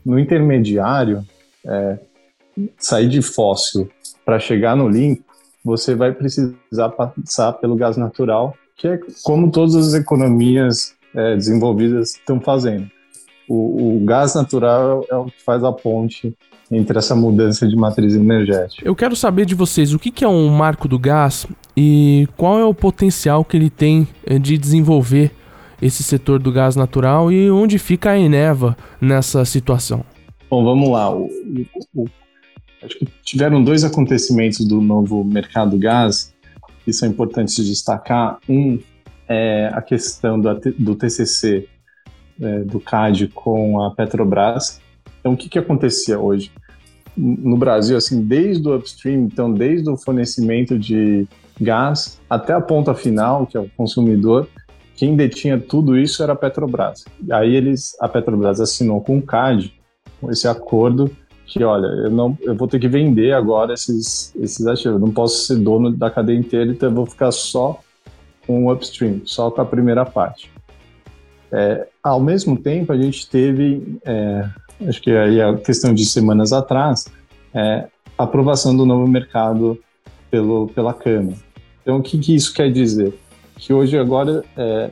[0.05, 1.25] no intermediário,
[1.67, 1.99] é,
[2.79, 3.91] sair de fóssil
[4.25, 5.25] para chegar no limpo,
[5.65, 12.11] você vai precisar passar pelo gás natural, que é como todas as economias é, desenvolvidas
[12.11, 12.91] estão fazendo.
[13.49, 16.37] O, o, gás natural é o que faz a ponte
[16.71, 18.87] entre essa mudança de matriz energética.
[18.87, 21.47] Eu quero saber de vocês o que, é um marco do gás
[21.77, 25.31] e qual é o potencial que ele tem é, de desenvolver
[25.81, 30.05] esse setor do gás natural e onde fica a Eneva nessa situação.
[30.49, 31.11] Bom, vamos lá.
[31.15, 31.29] O,
[31.95, 32.07] o,
[32.83, 36.35] acho que tiveram dois acontecimentos do novo mercado do gás
[36.85, 38.39] que são importantes de destacar.
[38.49, 38.79] Um
[39.29, 41.67] é a questão do, do TCC,
[42.41, 44.81] é, do CAD com a Petrobras.
[45.25, 46.53] Então, o que, que acontecia hoje?
[47.17, 51.27] No Brasil, assim, desde o upstream, então, desde o fornecimento de
[51.59, 54.47] gás até a ponta final, que é o consumidor,
[54.95, 57.07] quem detinha tudo isso era a Petrobras.
[57.33, 59.73] Aí eles, a Petrobras assinou com o CAD
[60.29, 61.11] esse acordo
[61.47, 64.93] que, olha, eu não, eu vou ter que vender agora esses, esses ativos.
[64.93, 67.81] Eu não posso ser dono da cadeia inteira, então eu vou ficar só
[68.47, 70.53] com o upstream, só com a primeira parte.
[71.51, 74.47] É, ao mesmo tempo, a gente teve, é,
[74.87, 77.07] acho que aí a questão de semanas atrás,
[77.55, 77.87] é,
[78.19, 79.81] aprovação do novo mercado
[80.31, 81.39] pelo, pela Câmara.
[81.81, 83.19] Então, o que, que isso quer dizer?
[83.57, 84.91] Que hoje, agora, é,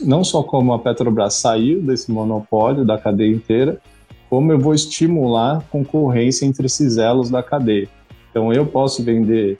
[0.00, 3.80] não só como a Petrobras saiu desse monopólio da cadeia inteira,
[4.28, 7.88] como eu vou estimular concorrência entre esses elos da cadeia.
[8.30, 9.58] Então, eu posso vender,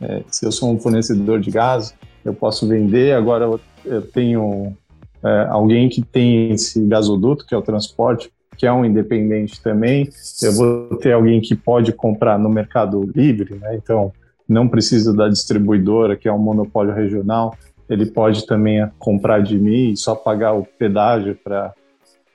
[0.00, 3.48] é, se eu sou um fornecedor de gás, eu posso vender, agora
[3.84, 4.76] eu tenho
[5.24, 10.08] é, alguém que tem esse gasoduto, que é o transporte, que é um independente também,
[10.42, 13.74] eu vou ter alguém que pode comprar no mercado livre, né?
[13.74, 14.12] então
[14.46, 17.56] não precisa da distribuidora, que é um monopólio regional,
[17.88, 21.72] ele pode também comprar de mim e só pagar o pedágio para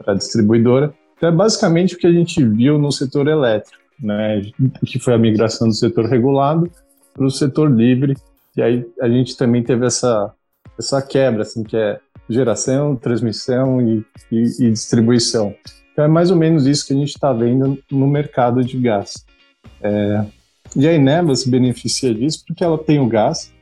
[0.08, 0.94] a distribuidora.
[1.16, 4.42] Então é basicamente o que a gente viu no setor elétrico, né?
[4.86, 6.70] que foi a migração do setor regulado
[7.14, 8.16] para o setor livre,
[8.58, 10.34] e aí a gente também teve essa,
[10.78, 15.54] essa quebra, assim, que é geração, transmissão e, e, e distribuição.
[15.92, 19.26] Então é mais ou menos isso que a gente está vendo no mercado de gás.
[19.82, 20.26] É,
[20.76, 23.54] e a Eneva se beneficia disso porque ela tem o gás,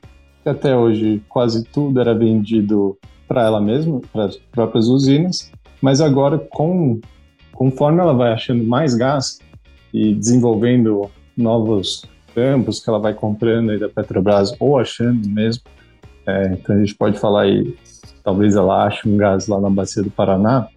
[0.41, 2.97] que até hoje quase tudo era vendido
[3.27, 6.99] para ela mesma, para as próprias usinas, mas agora, com,
[7.51, 9.39] conforme ela vai achando mais gás
[9.93, 15.63] e desenvolvendo novos campos que ela vai comprando aí da Petrobras ou achando mesmo,
[16.25, 17.75] é, então a gente pode falar aí
[18.23, 20.67] talvez ela ache um gás lá na bacia do Paraná,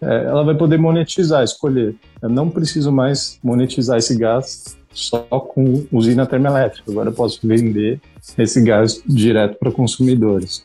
[0.00, 1.96] é, ela vai poder monetizar, escolher.
[2.20, 6.90] Eu não preciso mais monetizar esse gás só com usina termoelétrica.
[6.90, 8.00] Agora eu posso vender
[8.36, 10.64] esse gás direto para consumidores.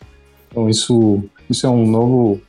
[0.49, 2.41] Então isso, isso é um novo,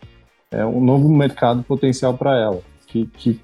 [0.51, 3.41] é um novo mercado potencial para ela, que, que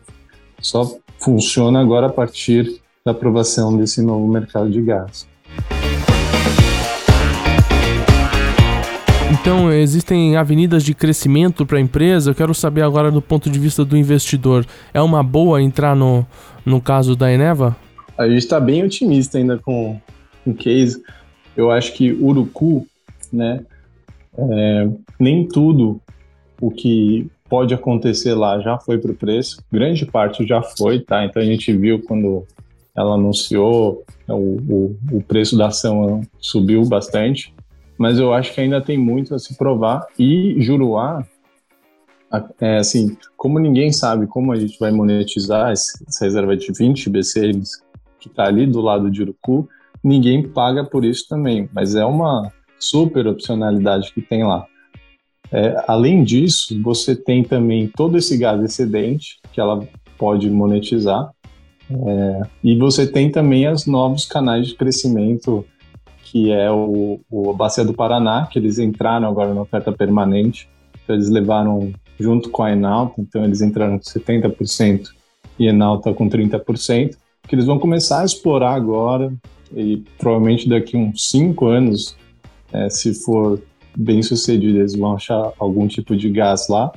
[0.61, 5.27] só funciona agora a partir da aprovação desse novo mercado de gás.
[9.31, 12.31] Então, existem avenidas de crescimento para a empresa.
[12.31, 14.65] Eu quero saber agora do ponto de vista do investidor.
[14.93, 16.27] É uma boa entrar no,
[16.65, 17.77] no caso da Eneva?
[18.17, 20.01] A gente está bem otimista ainda com
[20.47, 21.03] o case.
[21.55, 22.87] Eu acho que Urucu,
[23.31, 23.61] né,
[24.39, 24.89] é,
[25.21, 26.01] nem tudo
[26.59, 29.63] o que pode acontecer lá já foi para o preço.
[29.71, 31.25] Grande parte já foi, tá?
[31.25, 32.47] Então a gente viu quando
[32.97, 37.53] ela anunciou, o, o, o preço da ação subiu bastante
[37.99, 40.07] mas eu acho que ainda tem muito a se provar.
[40.19, 41.27] E Juruá,
[42.61, 47.83] é, assim, como ninguém sabe como a gente vai monetizar essa reserva de 20 BCMs
[48.21, 49.69] que está ali do lado de Urucu,
[50.03, 54.67] ninguém paga por isso também, mas é uma super opcionalidade que tem lá.
[55.51, 59.87] É, além disso, você tem também todo esse gás excedente que ela
[60.19, 61.31] pode monetizar
[61.91, 65.65] É, e você tem também os novos canais de crescimento,
[66.31, 70.69] que é o, o Bacia do Paraná, que eles entraram agora na oferta permanente.
[71.03, 75.09] Então, eles levaram junto com a Enalta, então eles entraram com 70%
[75.59, 79.33] e Enalta com 30%, que eles vão começar a explorar agora
[79.75, 82.17] e provavelmente daqui uns 5 anos,
[82.73, 83.63] é, se for
[83.97, 86.93] bem sucedido, eles vão achar algum tipo de gás lá.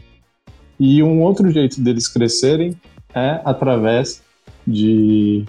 [0.79, 2.75] E um outro jeito deles crescerem
[3.13, 4.21] é através
[4.67, 5.45] de,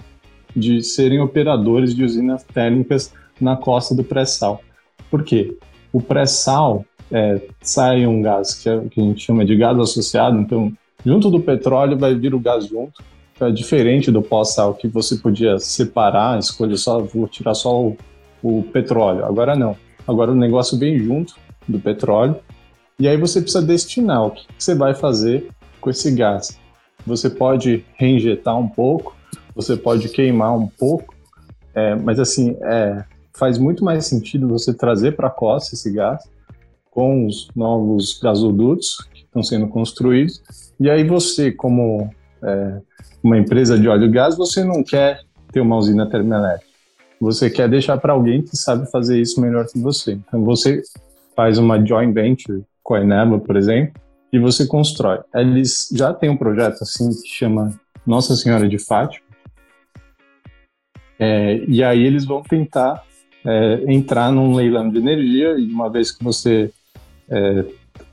[0.55, 4.61] de serem operadores de usinas térmicas na costa do pré-sal.
[5.09, 5.57] Por quê?
[5.91, 10.39] O pré-sal é, sai um gás que, é, que, a gente chama de gás associado,
[10.39, 10.71] então
[11.05, 13.03] junto do petróleo vai vir o gás junto,
[13.35, 17.97] então é diferente do pós-sal que você podia separar, escolher só, vou tirar só o,
[18.41, 19.25] o petróleo.
[19.25, 19.75] Agora não.
[20.07, 21.35] Agora o negócio vem junto
[21.67, 22.35] do petróleo
[22.99, 25.49] e aí você precisa destinar o que você vai fazer
[25.81, 26.59] com esse gás.
[27.05, 29.15] Você pode reinjetar um pouco,
[29.55, 31.13] você pode queimar um pouco,
[31.75, 33.03] é, mas assim, é,
[33.35, 36.23] faz muito mais sentido você trazer para a costa esse gás
[36.89, 40.41] com os novos gasodutos que estão sendo construídos.
[40.79, 42.09] E aí você, como
[42.43, 42.81] é,
[43.23, 46.71] uma empresa de óleo e gás, você não quer ter uma usina termoelétrica.
[47.19, 50.13] Você quer deixar para alguém que sabe fazer isso melhor que você.
[50.13, 50.81] Então você
[51.35, 53.93] faz uma joint venture com a Eneva, por exemplo,
[54.31, 55.19] e você constrói.
[55.33, 57.73] Eles já têm um projeto assim que chama
[58.05, 59.25] Nossa Senhora de Fátima.
[61.17, 63.03] É, e aí eles vão tentar
[63.45, 66.71] é, entrar num leilão de energia e uma vez que você
[67.29, 67.65] é,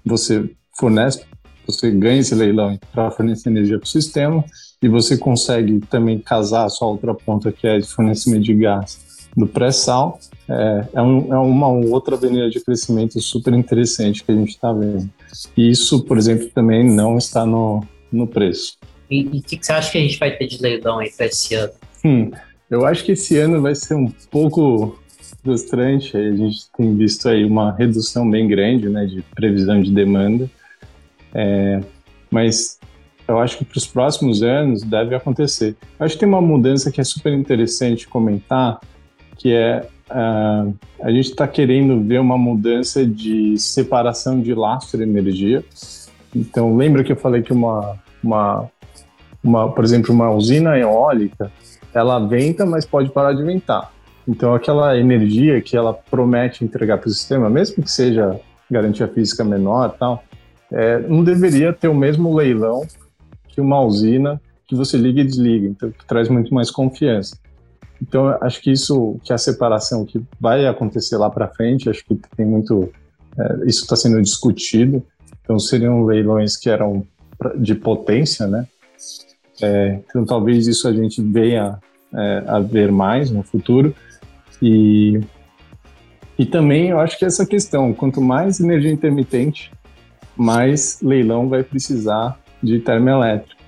[0.04, 1.24] você fornece,
[1.66, 4.44] você ganha esse leilão para fornecer energia para o sistema
[4.82, 9.10] e você consegue também casar a sua outra ponta que é de fornecimento de gás
[9.36, 14.34] do pré-sal, é, é, um, é, uma outra avenida de crescimento super interessante que a
[14.34, 15.08] gente está vendo.
[15.56, 18.76] E isso, por exemplo, também não está no, no preço.
[19.08, 21.26] E o que, que, você acha que a gente vai ter de leilão aí para
[21.26, 21.72] esse ano?
[22.04, 22.30] Hum,
[22.68, 24.98] eu acho que esse ano vai ser um pouco
[25.42, 26.16] frustrante.
[26.16, 30.48] A gente tem visto aí uma redução bem grande né, de previsão de demanda.
[31.34, 31.80] É,
[32.30, 32.78] mas
[33.26, 35.76] eu acho que para os próximos anos deve acontecer.
[35.98, 38.80] Eu acho que tem uma mudança que é super interessante comentar,
[39.36, 45.04] que é uh, a gente está querendo ver uma mudança de separação de lastro de
[45.04, 45.64] energia.
[46.34, 48.68] Então, lembra que eu falei que uma, uma,
[49.42, 51.50] uma, por exemplo, uma usina eólica,
[51.94, 53.92] ela venta, mas pode parar de ventar.
[54.28, 58.38] Então, aquela energia que ela promete entregar para o sistema, mesmo que seja
[58.70, 60.22] garantia física menor, tal,
[60.70, 62.86] é, não deveria ter o mesmo leilão
[63.48, 67.36] que uma usina que você liga e desliga, então que traz muito mais confiança.
[68.00, 72.14] Então, acho que isso, que a separação que vai acontecer lá para frente, acho que
[72.36, 72.90] tem muito,
[73.36, 75.02] é, isso está sendo discutido.
[75.42, 77.04] Então, seriam leilões que eram
[77.56, 78.66] de potência, né?
[79.60, 81.78] É, então, talvez isso a gente venha
[82.14, 83.94] é, a ver mais no futuro.
[84.62, 85.20] E,
[86.38, 89.70] e também eu acho que essa questão, quanto mais energia intermitente,
[90.36, 93.60] mais leilão vai precisar de termoelétrico.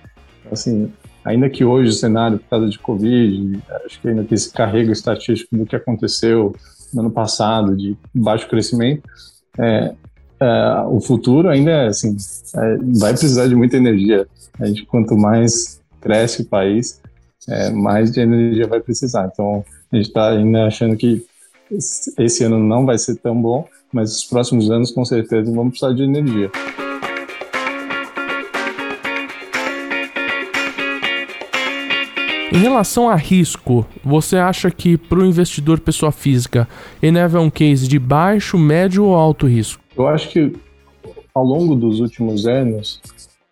[0.50, 0.92] Assim,
[1.24, 4.92] ainda que hoje o cenário, por causa de Covid, acho que ainda tem esse carrego
[4.92, 6.54] estatístico do que aconteceu
[6.92, 9.02] no ano passado, de baixo crescimento,
[9.58, 9.94] é,
[10.40, 12.16] é, o futuro ainda é assim,
[12.56, 14.26] é, vai precisar de muita energia.
[14.58, 17.00] A gente, quanto mais cresce o país,
[17.48, 19.30] é, mais de energia vai precisar.
[19.32, 21.22] Então, a gente está ainda achando que
[21.70, 25.92] esse ano não vai ser tão bom, mas os próximos anos, com certeza, vamos precisar
[25.92, 26.50] de energia.
[32.50, 36.68] Em relação a risco, você acha que para o investidor pessoa física,
[37.02, 39.82] Eneva é um case de baixo, médio ou alto risco?
[39.96, 40.54] Eu acho que
[41.34, 43.00] ao longo dos últimos anos,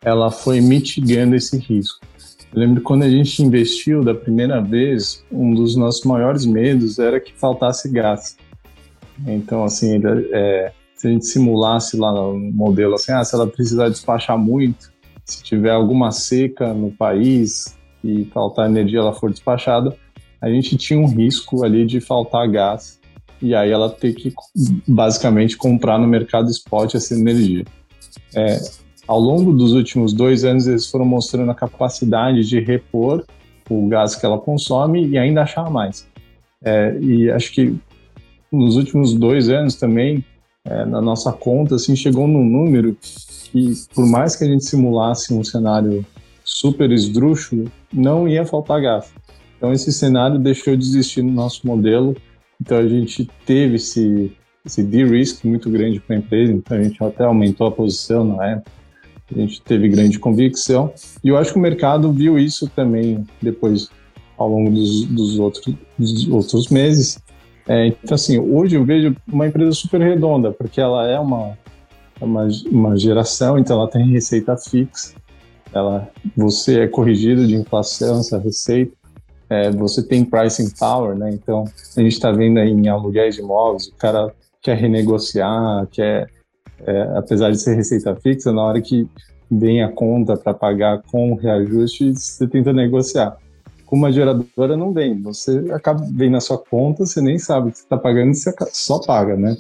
[0.02, 2.09] ela foi mitigando esse risco.
[2.52, 7.20] Eu lembro quando a gente investiu da primeira vez, um dos nossos maiores medos era
[7.20, 8.36] que faltasse gás.
[9.26, 10.00] Então, assim,
[10.32, 14.90] é, se a gente simulasse lá no modelo, assim, ah, se ela precisar despachar muito,
[15.24, 19.96] se tiver alguma seca no país, e faltar energia ela for despachada,
[20.40, 22.98] a gente tinha um risco ali de faltar gás
[23.42, 24.32] e aí ela ter que
[24.86, 27.64] basicamente comprar no mercado spot essa energia.
[28.34, 28.58] É,
[29.10, 33.24] ao longo dos últimos dois anos eles foram mostrando a capacidade de repor
[33.68, 36.06] o gás que ela consome e ainda achar mais.
[36.64, 37.74] É, e acho que
[38.52, 40.24] nos últimos dois anos também
[40.64, 45.34] é, na nossa conta assim chegou num número que por mais que a gente simulasse
[45.34, 46.06] um cenário
[46.44, 49.12] super esdrúxulo, não ia faltar gás.
[49.56, 52.16] Então esse cenário deixou de existir no nosso modelo.
[52.60, 54.32] Então a gente teve esse,
[54.64, 56.52] esse de-risk muito grande para a empresa.
[56.52, 58.79] Então a gente até aumentou a posição na época.
[59.34, 60.92] A gente teve grande convicção.
[61.22, 63.88] E eu acho que o mercado viu isso também depois
[64.36, 67.18] ao longo dos, dos, outros, dos outros meses.
[67.68, 71.58] É, então, assim, hoje eu vejo uma empresa super redonda, porque ela é uma,
[72.20, 75.14] é uma, uma geração, então ela tem receita fixa,
[75.72, 78.92] ela, você é corrigido de inflação, essa receita,
[79.48, 81.30] é, você tem pricing power, né?
[81.32, 81.64] Então,
[81.96, 86.28] a gente está vendo aí em aluguéis de imóveis, o cara quer renegociar, quer,
[86.86, 89.08] é, apesar de ser receita fixa, na hora que
[89.50, 93.36] vem a conta para pagar com reajuste, você tenta negociar.
[93.84, 97.72] Com uma geradora não vem, você acaba vem na sua conta, você nem sabe o
[97.72, 99.56] que você está pagando, você só paga, né?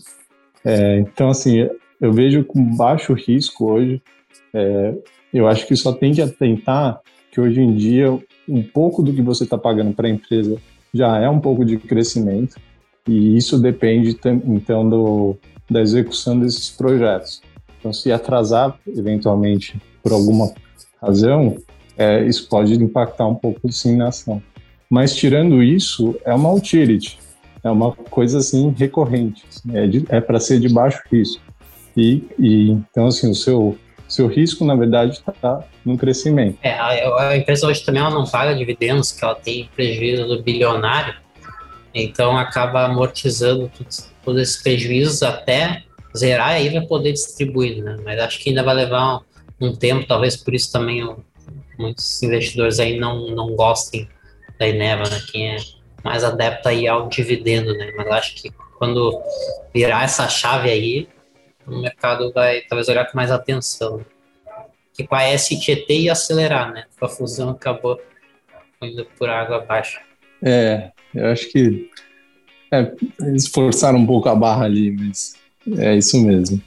[0.64, 1.68] É, então, assim,
[2.00, 4.00] eu vejo com baixo risco hoje.
[4.54, 4.94] É,
[5.32, 7.00] eu acho que só tem que atentar
[7.30, 8.16] que hoje em dia
[8.48, 10.56] um pouco do que você está pagando para a empresa
[10.92, 12.56] já é um pouco de crescimento
[13.06, 15.36] e isso depende então do,
[15.70, 17.40] da execução desses projetos.
[17.78, 20.52] Então, se atrasar eventualmente por alguma
[21.00, 21.56] razão,
[21.96, 24.42] é, isso pode impactar um pouco sim na ação.
[24.88, 27.18] Mas tirando isso, é uma utility,
[27.62, 31.42] é uma coisa assim recorrente, assim, é, é para ser de baixo risco.
[31.96, 33.76] E, e então assim o seu
[34.08, 36.58] seu risco na verdade está no crescimento.
[36.62, 41.14] É, a, a, empresa hoje também ela não paga dividendos, que ela tem prejuízo bilionário,
[41.94, 43.70] então acaba amortizando
[44.24, 45.82] todos esses prejuízos até
[46.16, 47.96] zerar e aí vai poder distribuir, né?
[48.04, 49.16] Mas acho que ainda vai levar
[49.60, 51.04] um, um tempo, talvez por isso também
[51.78, 54.08] muitos investidores aí não, não gostem
[54.58, 55.20] da Eneva, né?
[55.30, 55.56] Quem é
[56.04, 57.92] mais adepto aí ao dividendo, né?
[57.96, 59.20] Mas acho que quando
[59.74, 61.08] virar essa chave aí,
[61.66, 64.04] o mercado vai talvez olhar com mais atenção.
[64.94, 66.84] Que com a STT ia acelerar, né?
[67.00, 68.00] A fusão acabou
[68.82, 70.00] indo por água abaixo.
[70.42, 71.88] É, eu acho que
[72.72, 75.34] é, eles forçaram um pouco a barra ali, mas
[75.76, 76.60] é isso mesmo.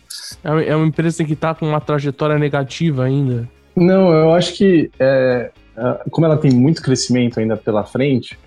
[0.44, 3.50] É, é uma empresa que está com uma trajetória negativa ainda.
[3.76, 5.52] Não, eu acho que é,
[6.12, 8.38] como ela tem muito crescimento ainda pela frente,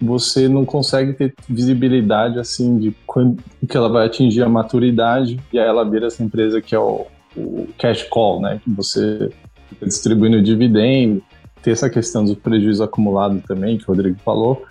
[0.00, 5.58] você não consegue ter visibilidade assim de quando que ela vai atingir a maturidade e
[5.58, 8.60] aí ela vira essa empresa que é o, o cash call, né?
[8.64, 9.30] Que você
[9.68, 11.22] fica distribuindo dividendo,
[11.62, 14.64] tem essa questão do prejuízo acumulado também que o Rodrigo falou,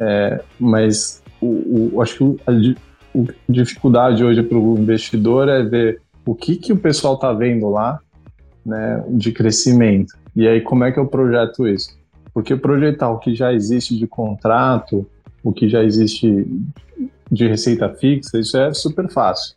[0.00, 6.00] é, mas o, o, acho que a, a dificuldade hoje para o investidor é ver
[6.24, 8.00] o que que o pessoal está vendo lá
[8.64, 10.14] né, de crescimento.
[10.34, 11.98] E aí, como é que eu projeto isso?
[12.32, 15.06] Porque projetar o que já existe de contrato,
[15.42, 16.46] o que já existe
[17.30, 19.56] de receita fixa, isso é super fácil.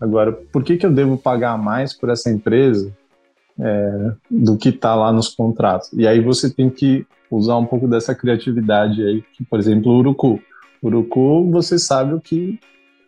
[0.00, 2.92] Agora, por que, que eu devo pagar mais por essa empresa
[3.60, 5.90] é, do que está lá nos contratos?
[5.92, 9.98] E aí você tem que usar um pouco dessa criatividade aí, que, por exemplo, o
[9.98, 10.40] Urucu.
[10.82, 12.58] Urucu, você sabe o que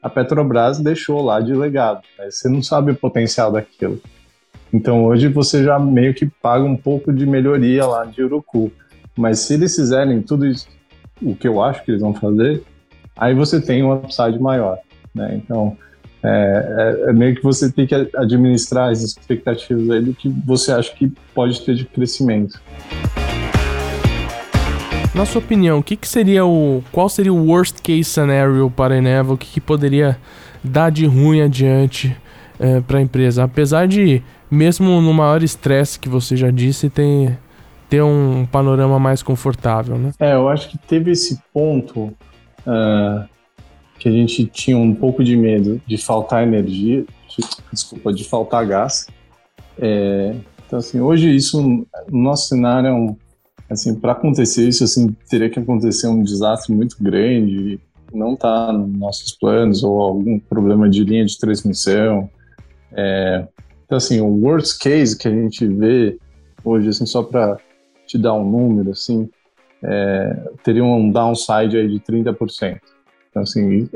[0.02, 4.00] a Petrobras deixou lá de legado, mas você não sabe o potencial daquilo.
[4.72, 8.70] Então hoje você já meio que paga um pouco de melhoria lá de Urucu.
[9.16, 10.68] Mas se eles fizerem tudo isso,
[11.20, 12.62] o que eu acho que eles vão fazer,
[13.16, 14.78] aí você tem um upside maior.
[15.14, 15.34] Né?
[15.34, 15.76] Então
[16.22, 20.72] é, é, é meio que você tem que administrar as expectativas aí do que você
[20.72, 22.60] acha que pode ter de crescimento.
[25.14, 26.84] Na sua opinião, o que, que seria o.
[26.92, 29.34] Qual seria o worst case scenario para a Eneva?
[29.34, 30.16] O que, que poderia
[30.62, 32.16] dar de ruim adiante
[32.58, 33.42] é, para a empresa?
[33.42, 37.36] Apesar de mesmo no maior estresse que você já disse, tem
[37.88, 40.12] ter um panorama mais confortável, né?
[40.20, 43.28] É, eu acho que teve esse ponto uh,
[44.00, 48.66] que a gente tinha um pouco de medo de faltar energia, de, desculpa, de faltar
[48.66, 49.06] gás.
[49.78, 50.34] É,
[50.66, 53.14] então, assim, hoje isso, no nosso cenário é um,
[53.68, 57.78] assim, para acontecer isso, assim, teria que acontecer um desastre muito grande,
[58.12, 62.28] não está nos nossos planos, ou algum problema de linha de transmissão.
[62.92, 63.46] É,
[63.84, 66.18] então, assim, o worst case que a gente vê
[66.64, 67.58] hoje, assim, só para
[68.06, 69.28] te dar um número, assim,
[69.82, 72.80] é, teria um downside aí de 30%.
[73.30, 73.88] Então, assim,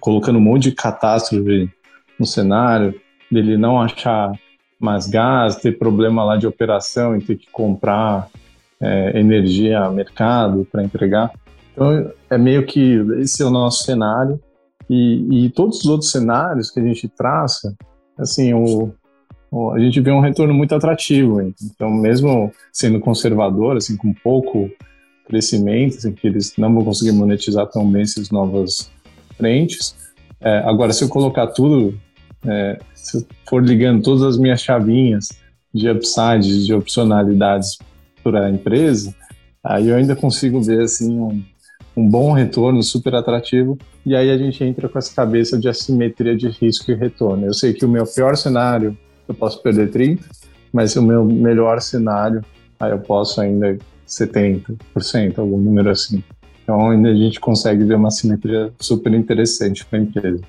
[0.00, 1.70] colocando um monte de catástrofe
[2.18, 2.98] no cenário,
[3.30, 4.32] dele não achar
[4.80, 8.28] mais gás, ter problema lá de operação e ter que comprar
[8.80, 11.30] é, energia a mercado para entregar.
[11.72, 14.40] Então, é meio que esse é o nosso cenário.
[14.88, 17.74] E, e todos os outros cenários que a gente traça,
[18.16, 18.92] assim, o,
[19.74, 21.40] a gente vê um retorno muito atrativo.
[21.42, 24.70] Então, mesmo sendo conservador, assim, com pouco
[25.26, 28.90] crescimento, assim, que eles não vão conseguir monetizar tão bem essas novas
[29.36, 29.94] frentes.
[30.40, 31.98] É, agora, se eu colocar tudo,
[32.46, 35.28] é, se eu for ligando todas as minhas chavinhas
[35.74, 37.78] de upsides, de opcionalidades
[38.22, 39.14] para a empresa,
[39.62, 41.42] aí eu ainda consigo ver assim um,
[41.96, 46.36] um bom retorno super atrativo e aí a gente entra com essa cabeça de assimetria
[46.36, 47.44] de risco e retorno.
[47.44, 48.96] Eu sei que o meu pior cenário
[49.28, 50.22] eu posso perder 30,
[50.72, 52.44] mas o meu melhor cenário,
[52.78, 53.76] aí eu posso ainda
[54.06, 56.22] 70%, algum número assim.
[56.62, 60.42] Então ainda a gente consegue ver uma simetria super interessante para a empresa.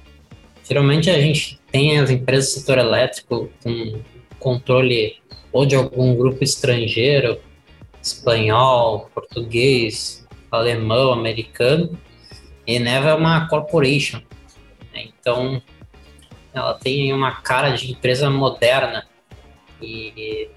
[0.64, 4.00] Geralmente a gente tem as empresas do setor elétrico com
[4.40, 5.16] controle
[5.52, 7.40] ou de algum grupo estrangeiro,
[8.02, 11.98] espanhol, português, alemão, americano,
[12.66, 14.22] e Eneva é uma corporation.
[14.94, 15.08] Né?
[15.20, 15.62] Então,
[16.54, 19.06] ela tem uma cara de empresa moderna
[19.82, 20.50] e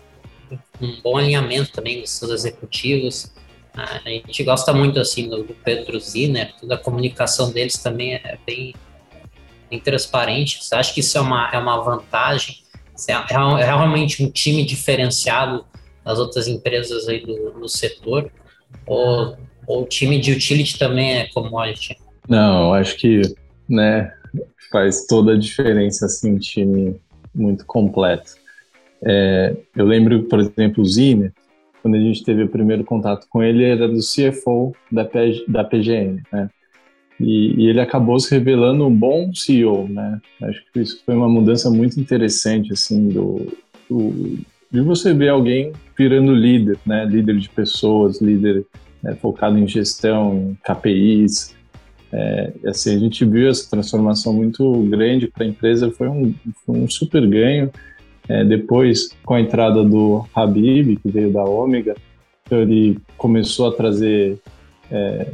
[0.80, 3.32] um bom alinhamento também dos seus executivos.
[3.74, 8.74] A gente gosta muito assim do, Pedro Ziner, toda a comunicação deles também é bem,
[9.70, 10.62] bem transparente.
[10.62, 12.58] Você acha que isso é uma, é uma vantagem?
[13.08, 13.16] É, é,
[13.60, 15.64] é realmente um time diferenciado
[16.04, 18.30] das outras empresas aí do, do setor?
[18.86, 19.36] Ou,
[19.66, 21.96] ou o time de utility também é commodity?
[22.28, 23.22] Não, acho que
[23.68, 24.12] né,
[24.70, 27.00] faz toda a diferença assim, um time
[27.34, 28.39] muito completo.
[29.04, 31.32] É, eu lembro, por exemplo, o Zine,
[31.82, 35.64] quando a gente teve o primeiro contato com ele, era do CFO da, PG, da
[35.64, 36.50] PGN, né?
[37.18, 40.20] E, e, ele acabou se revelando um bom CEO, né?
[40.42, 43.52] Acho que isso foi uma mudança muito interessante, assim, do,
[43.88, 44.38] do
[44.70, 47.04] de você ver alguém virando líder, né?
[47.04, 48.64] Líder de pessoas, líder
[49.02, 51.54] né, focado em gestão, em KPIs.
[52.12, 56.34] É, assim, a gente viu essa transformação muito grande para a empresa, foi um,
[56.64, 57.70] foi um super ganho.
[58.30, 61.96] É, depois, com a entrada do Habib, que veio da Ômega,
[62.48, 64.38] ele começou a trazer
[64.88, 65.26] é,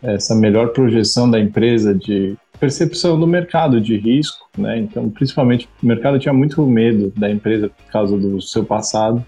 [0.00, 4.78] essa melhor projeção da empresa de percepção do mercado de risco, né?
[4.78, 9.24] Então, principalmente, o mercado tinha muito medo da empresa por causa do seu passado.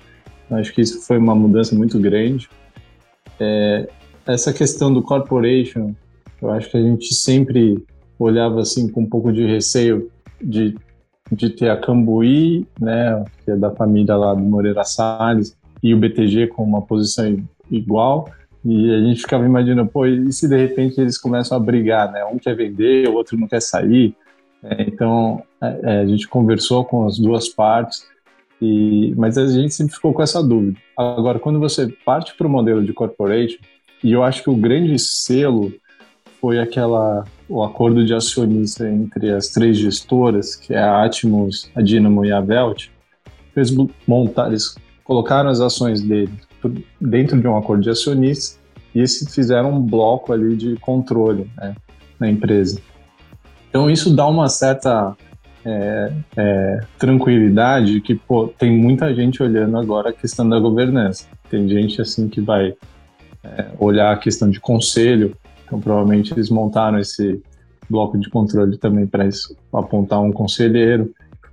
[0.47, 2.49] Então, acho que isso foi uma mudança muito grande.
[3.41, 3.89] É,
[4.25, 5.97] essa questão do corporation,
[6.41, 7.85] eu acho que a gente sempre
[8.21, 10.09] olhava assim com um pouco de receio
[10.41, 10.77] de
[11.31, 15.99] de ter a Cambuí, né, que é da família lá do Moreira Salles, e o
[15.99, 17.39] BTG com uma posição
[17.71, 18.29] igual,
[18.65, 22.25] e a gente ficava imaginando, pô, e se de repente eles começam a brigar, né?
[22.25, 24.15] Um quer vender, o outro não quer sair.
[24.63, 28.05] É, então, é, é a gente conversou com as duas partes,
[28.61, 30.79] e, mas a gente sempre ficou com essa dúvida.
[30.97, 33.59] Agora, quando você parte para o modelo de corporation,
[34.05, 35.73] e eu acho que o grande selo
[36.41, 41.83] foi aquela o acordo de acionista entre as três gestoras, que é a Atmos, a
[41.83, 42.89] Dynamo e a Velt,
[43.57, 43.75] eles
[44.07, 46.33] montaram, eles colocaram as ações dele
[47.01, 48.59] dentro de um acordo de acionistas
[48.95, 51.75] e eles fizeram um bloco ali de controle né,
[52.19, 52.81] na empresa.
[53.69, 55.17] Então isso dá uma certa
[55.65, 61.27] é, é, tranquilidade que pô, tem muita gente olhando agora a questão da governança.
[61.49, 62.75] Tem gente assim que vai
[63.43, 65.37] é, olhar a questão de conselho,
[65.71, 67.41] então, provavelmente eles montaram esse
[67.89, 69.29] bloco de controle também para
[69.73, 71.13] apontar um conselheiro.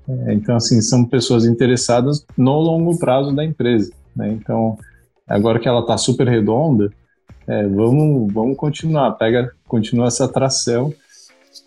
[0.09, 3.91] É, então, assim, são pessoas interessadas no longo prazo da empresa.
[4.15, 4.31] Né?
[4.31, 4.75] Então,
[5.27, 6.91] agora que ela está super redonda,
[7.47, 10.91] é, vamos, vamos continuar, pega, continua essa atração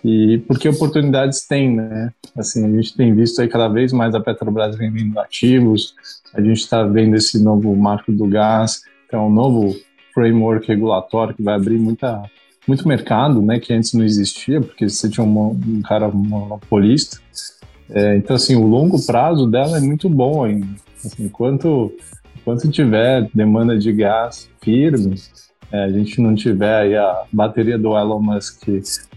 [0.05, 2.13] e porque oportunidades tem, né?
[2.37, 5.95] Assim, a gente tem visto aí cada vez mais a Petrobras vendendo ativos,
[6.35, 9.75] a gente está vendo esse novo marco do gás, que é um novo
[10.15, 12.23] framework regulatório que vai abrir muita
[12.71, 17.19] muito mercado, né, que antes não existia, porque você tinha um, cara monopolista.
[17.91, 20.69] É, então, assim, o longo prazo dela é muito bom ainda.
[21.05, 21.93] Assim, enquanto,
[22.37, 25.17] enquanto tiver demanda de gás firme,
[25.73, 28.69] é, a gente não tiver a bateria do Elon Musk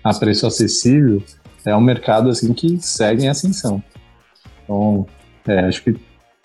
[0.04, 1.22] a preço acessível,
[1.64, 3.84] é um mercado assim que segue em ascensão.
[4.64, 5.06] Então,
[5.48, 5.96] é, acho que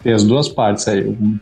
[0.02, 1.08] tem as duas partes aí.
[1.08, 1.38] Um,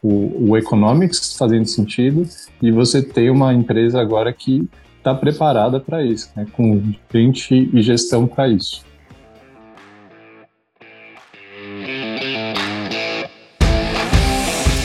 [0.00, 2.22] o, o economics fazendo sentido
[2.62, 4.68] e você tem uma empresa agora que
[5.08, 6.46] está preparada para isso, né?
[6.52, 6.82] com
[7.12, 8.86] gente e gestão para isso.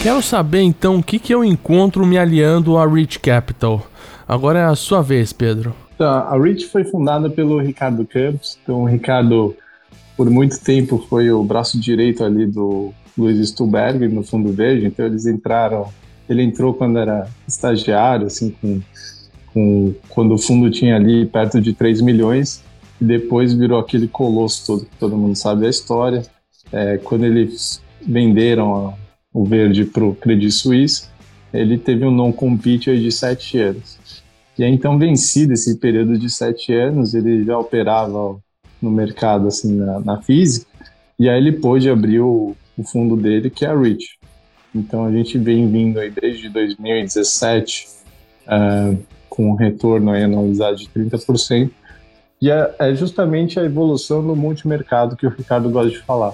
[0.02, 3.86] Quero saber então o que, que eu encontro me aliando à Rich Capital.
[4.28, 5.74] Agora é a sua vez, Pedro.
[5.98, 8.58] Tá, a Rich foi fundada pelo Ricardo Campos.
[8.62, 9.56] Então, o Ricardo,
[10.18, 14.88] por muito tempo, foi o braço direito ali do Luiz Stuhlberg no Fundo Verde.
[14.88, 15.88] Então, eles entraram.
[16.28, 18.82] Ele entrou quando era estagiário, assim, com
[19.54, 22.64] com, quando o fundo tinha ali perto de 3 milhões,
[23.00, 26.24] e depois virou aquele colosso todo, que todo mundo sabe a história.
[26.72, 28.96] É, quando eles venderam
[29.34, 31.08] o verde para o Credit Suisse,
[31.54, 33.98] ele teve um non-compete de 7 anos.
[34.58, 38.38] E aí, então, vencido esse período de 7 anos, ele já operava
[38.82, 40.68] no mercado, assim, na, na física,
[41.20, 44.18] e aí ele pôde abrir o, o fundo dele, que é a Rich.
[44.76, 47.88] Então, a gente vem vindo aí desde 2017,
[48.48, 48.98] uh,
[49.34, 51.72] com um retorno aí anualizado de 30%,
[52.40, 56.34] e é, é justamente a evolução do multimercado que o Ricardo gosta de falar.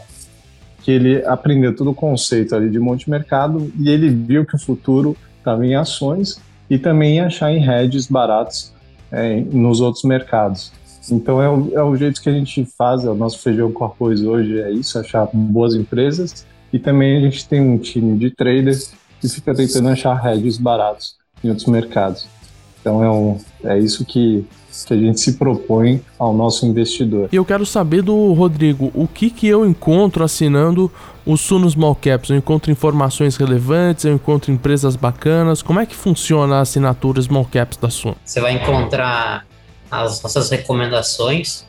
[0.84, 5.16] Que ele aprendeu todo o conceito ali de multimercado e ele viu que o futuro
[5.38, 8.74] estava em ações e também achar em hedges baratos
[9.10, 10.74] é, nos outros mercados.
[11.10, 13.86] Então é o, é o, jeito que a gente faz, é o nosso feijão com
[13.86, 18.30] arroz hoje é isso, achar boas empresas e também a gente tem um time de
[18.30, 18.91] traders
[19.22, 22.39] que fica tentando achar hedges baratos em outros mercados.
[22.82, 24.46] Então é, um, é isso que,
[24.86, 27.30] que a gente se propõe ao nosso investidor.
[27.32, 30.92] E eu quero saber do Rodrigo, o que, que eu encontro assinando
[31.26, 32.30] o Suno Small Caps?
[32.30, 35.62] Eu encontro informações relevantes, eu encontro empresas bacanas.
[35.62, 38.16] Como é que funciona a assinatura Small Caps da Suno?
[38.24, 39.46] Você vai encontrar
[39.92, 41.66] as nossas recomendações,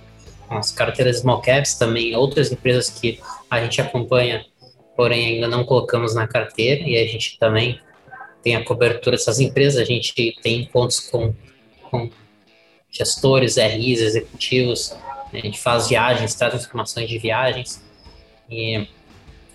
[0.49, 3.19] as carteiras Small Caps, também outras empresas que
[3.51, 4.45] a gente acompanha,
[4.97, 7.81] porém ainda não colocamos na carteira, e a gente também
[8.43, 11.35] tem a cobertura dessas empresas, a gente tem pontos com,
[11.91, 12.11] com
[12.91, 14.97] gestores, RIs, executivos,
[15.33, 15.41] né?
[15.41, 17.83] a gente faz viagens, traz informações de viagens,
[18.51, 18.87] e,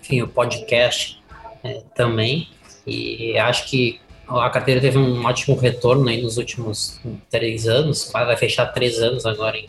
[0.00, 1.22] enfim, o podcast
[1.62, 2.48] é, também,
[2.86, 8.36] e acho que a carteira teve um ótimo retorno aí nos últimos três anos, vai
[8.36, 9.68] fechar três anos agora em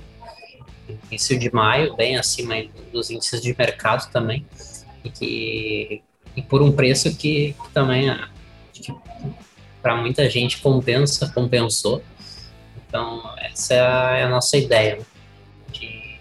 [1.12, 2.56] início de maio, bem acima
[2.92, 4.46] dos índices de mercado também,
[5.04, 6.02] e, que,
[6.36, 8.10] e por um preço que, que também
[9.82, 12.04] para muita gente compensa, compensou.
[12.88, 15.06] Então, essa é a, é nossa ideia né?
[15.72, 16.20] de,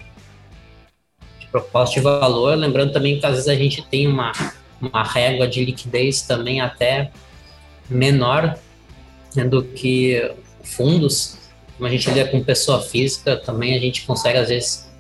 [1.40, 2.57] de proposta de valor.
[2.57, 4.32] Lembrando também que às vezes a gente tem uma,
[4.80, 7.11] uma régua de liquidez também até
[7.88, 8.59] menor
[9.34, 10.32] né, do que
[10.62, 11.38] fundos.
[11.76, 14.90] Como a gente lida com pessoa física, também a gente consegue às vezes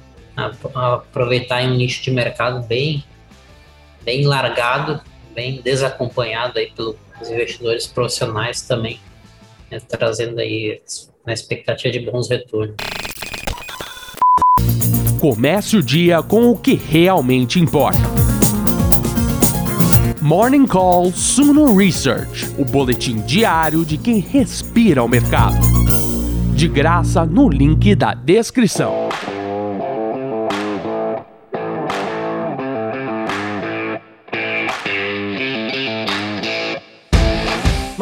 [0.74, 3.02] aproveitar em um nicho de mercado bem,
[4.02, 5.00] bem largado,
[5.34, 6.70] bem desacompanhado aí
[7.18, 9.00] pelos investidores profissionais também,
[9.70, 10.80] né, trazendo aí
[11.24, 12.76] uma expectativa de bons retornos.
[15.20, 17.98] Comece o dia com o que realmente importa.
[20.20, 25.56] Morning Call Suno Research, o boletim diário de quem respira o mercado.
[26.54, 29.05] De graça no link da descrição.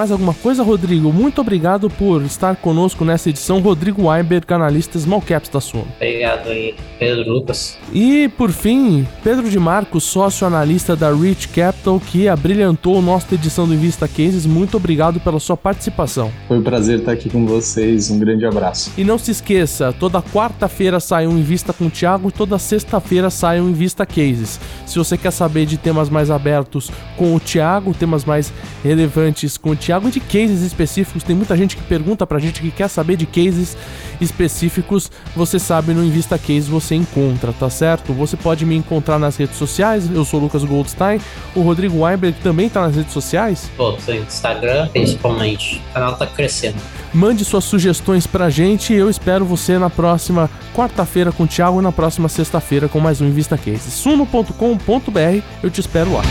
[0.04, 1.10] Mais alguma coisa, Rodrigo?
[1.10, 3.60] Muito obrigado por estar conosco nessa edição.
[3.60, 5.86] Rodrigo Weinberg, analista Small Caps da Suno.
[5.96, 7.78] Obrigado aí, Pedro Lucas.
[7.90, 13.66] E, por fim, Pedro de Marcos, sócio analista da Rich Capital, que abrilhantou nossa edição
[13.66, 14.44] do Invista Cases.
[14.44, 16.30] Muito obrigado pela sua participação.
[16.48, 18.10] Foi um prazer estar aqui com vocês.
[18.10, 18.92] Um grande abraço.
[18.98, 23.30] E não se esqueça, toda quarta-feira sai um Invista com o Thiago e toda sexta-feira
[23.30, 24.60] sai um Invista Cases.
[24.84, 28.52] Se você quer saber de temas mais abertos com o Thiago, temas mais
[28.82, 31.22] relevantes com o Thiago e de cases específicos.
[31.22, 33.76] Tem muita gente que pergunta pra gente que quer saber de cases
[34.20, 35.10] específicos.
[35.36, 38.12] Você sabe, no Invista Case você encontra, tá certo?
[38.12, 40.10] Você pode me encontrar nas redes sociais.
[40.10, 41.20] Eu sou o Lucas Goldstein.
[41.54, 43.70] O Rodrigo Weinberg também tá nas redes sociais?
[43.76, 45.82] Pô, no Instagram, principalmente.
[45.90, 46.76] O canal tá crescendo.
[47.12, 51.80] Mande suas sugestões pra gente e eu espero você na próxima quarta-feira com o Thiago
[51.80, 53.90] e na próxima sexta-feira com mais um Invista Case.
[53.90, 56.22] suno.com.br, eu te espero lá.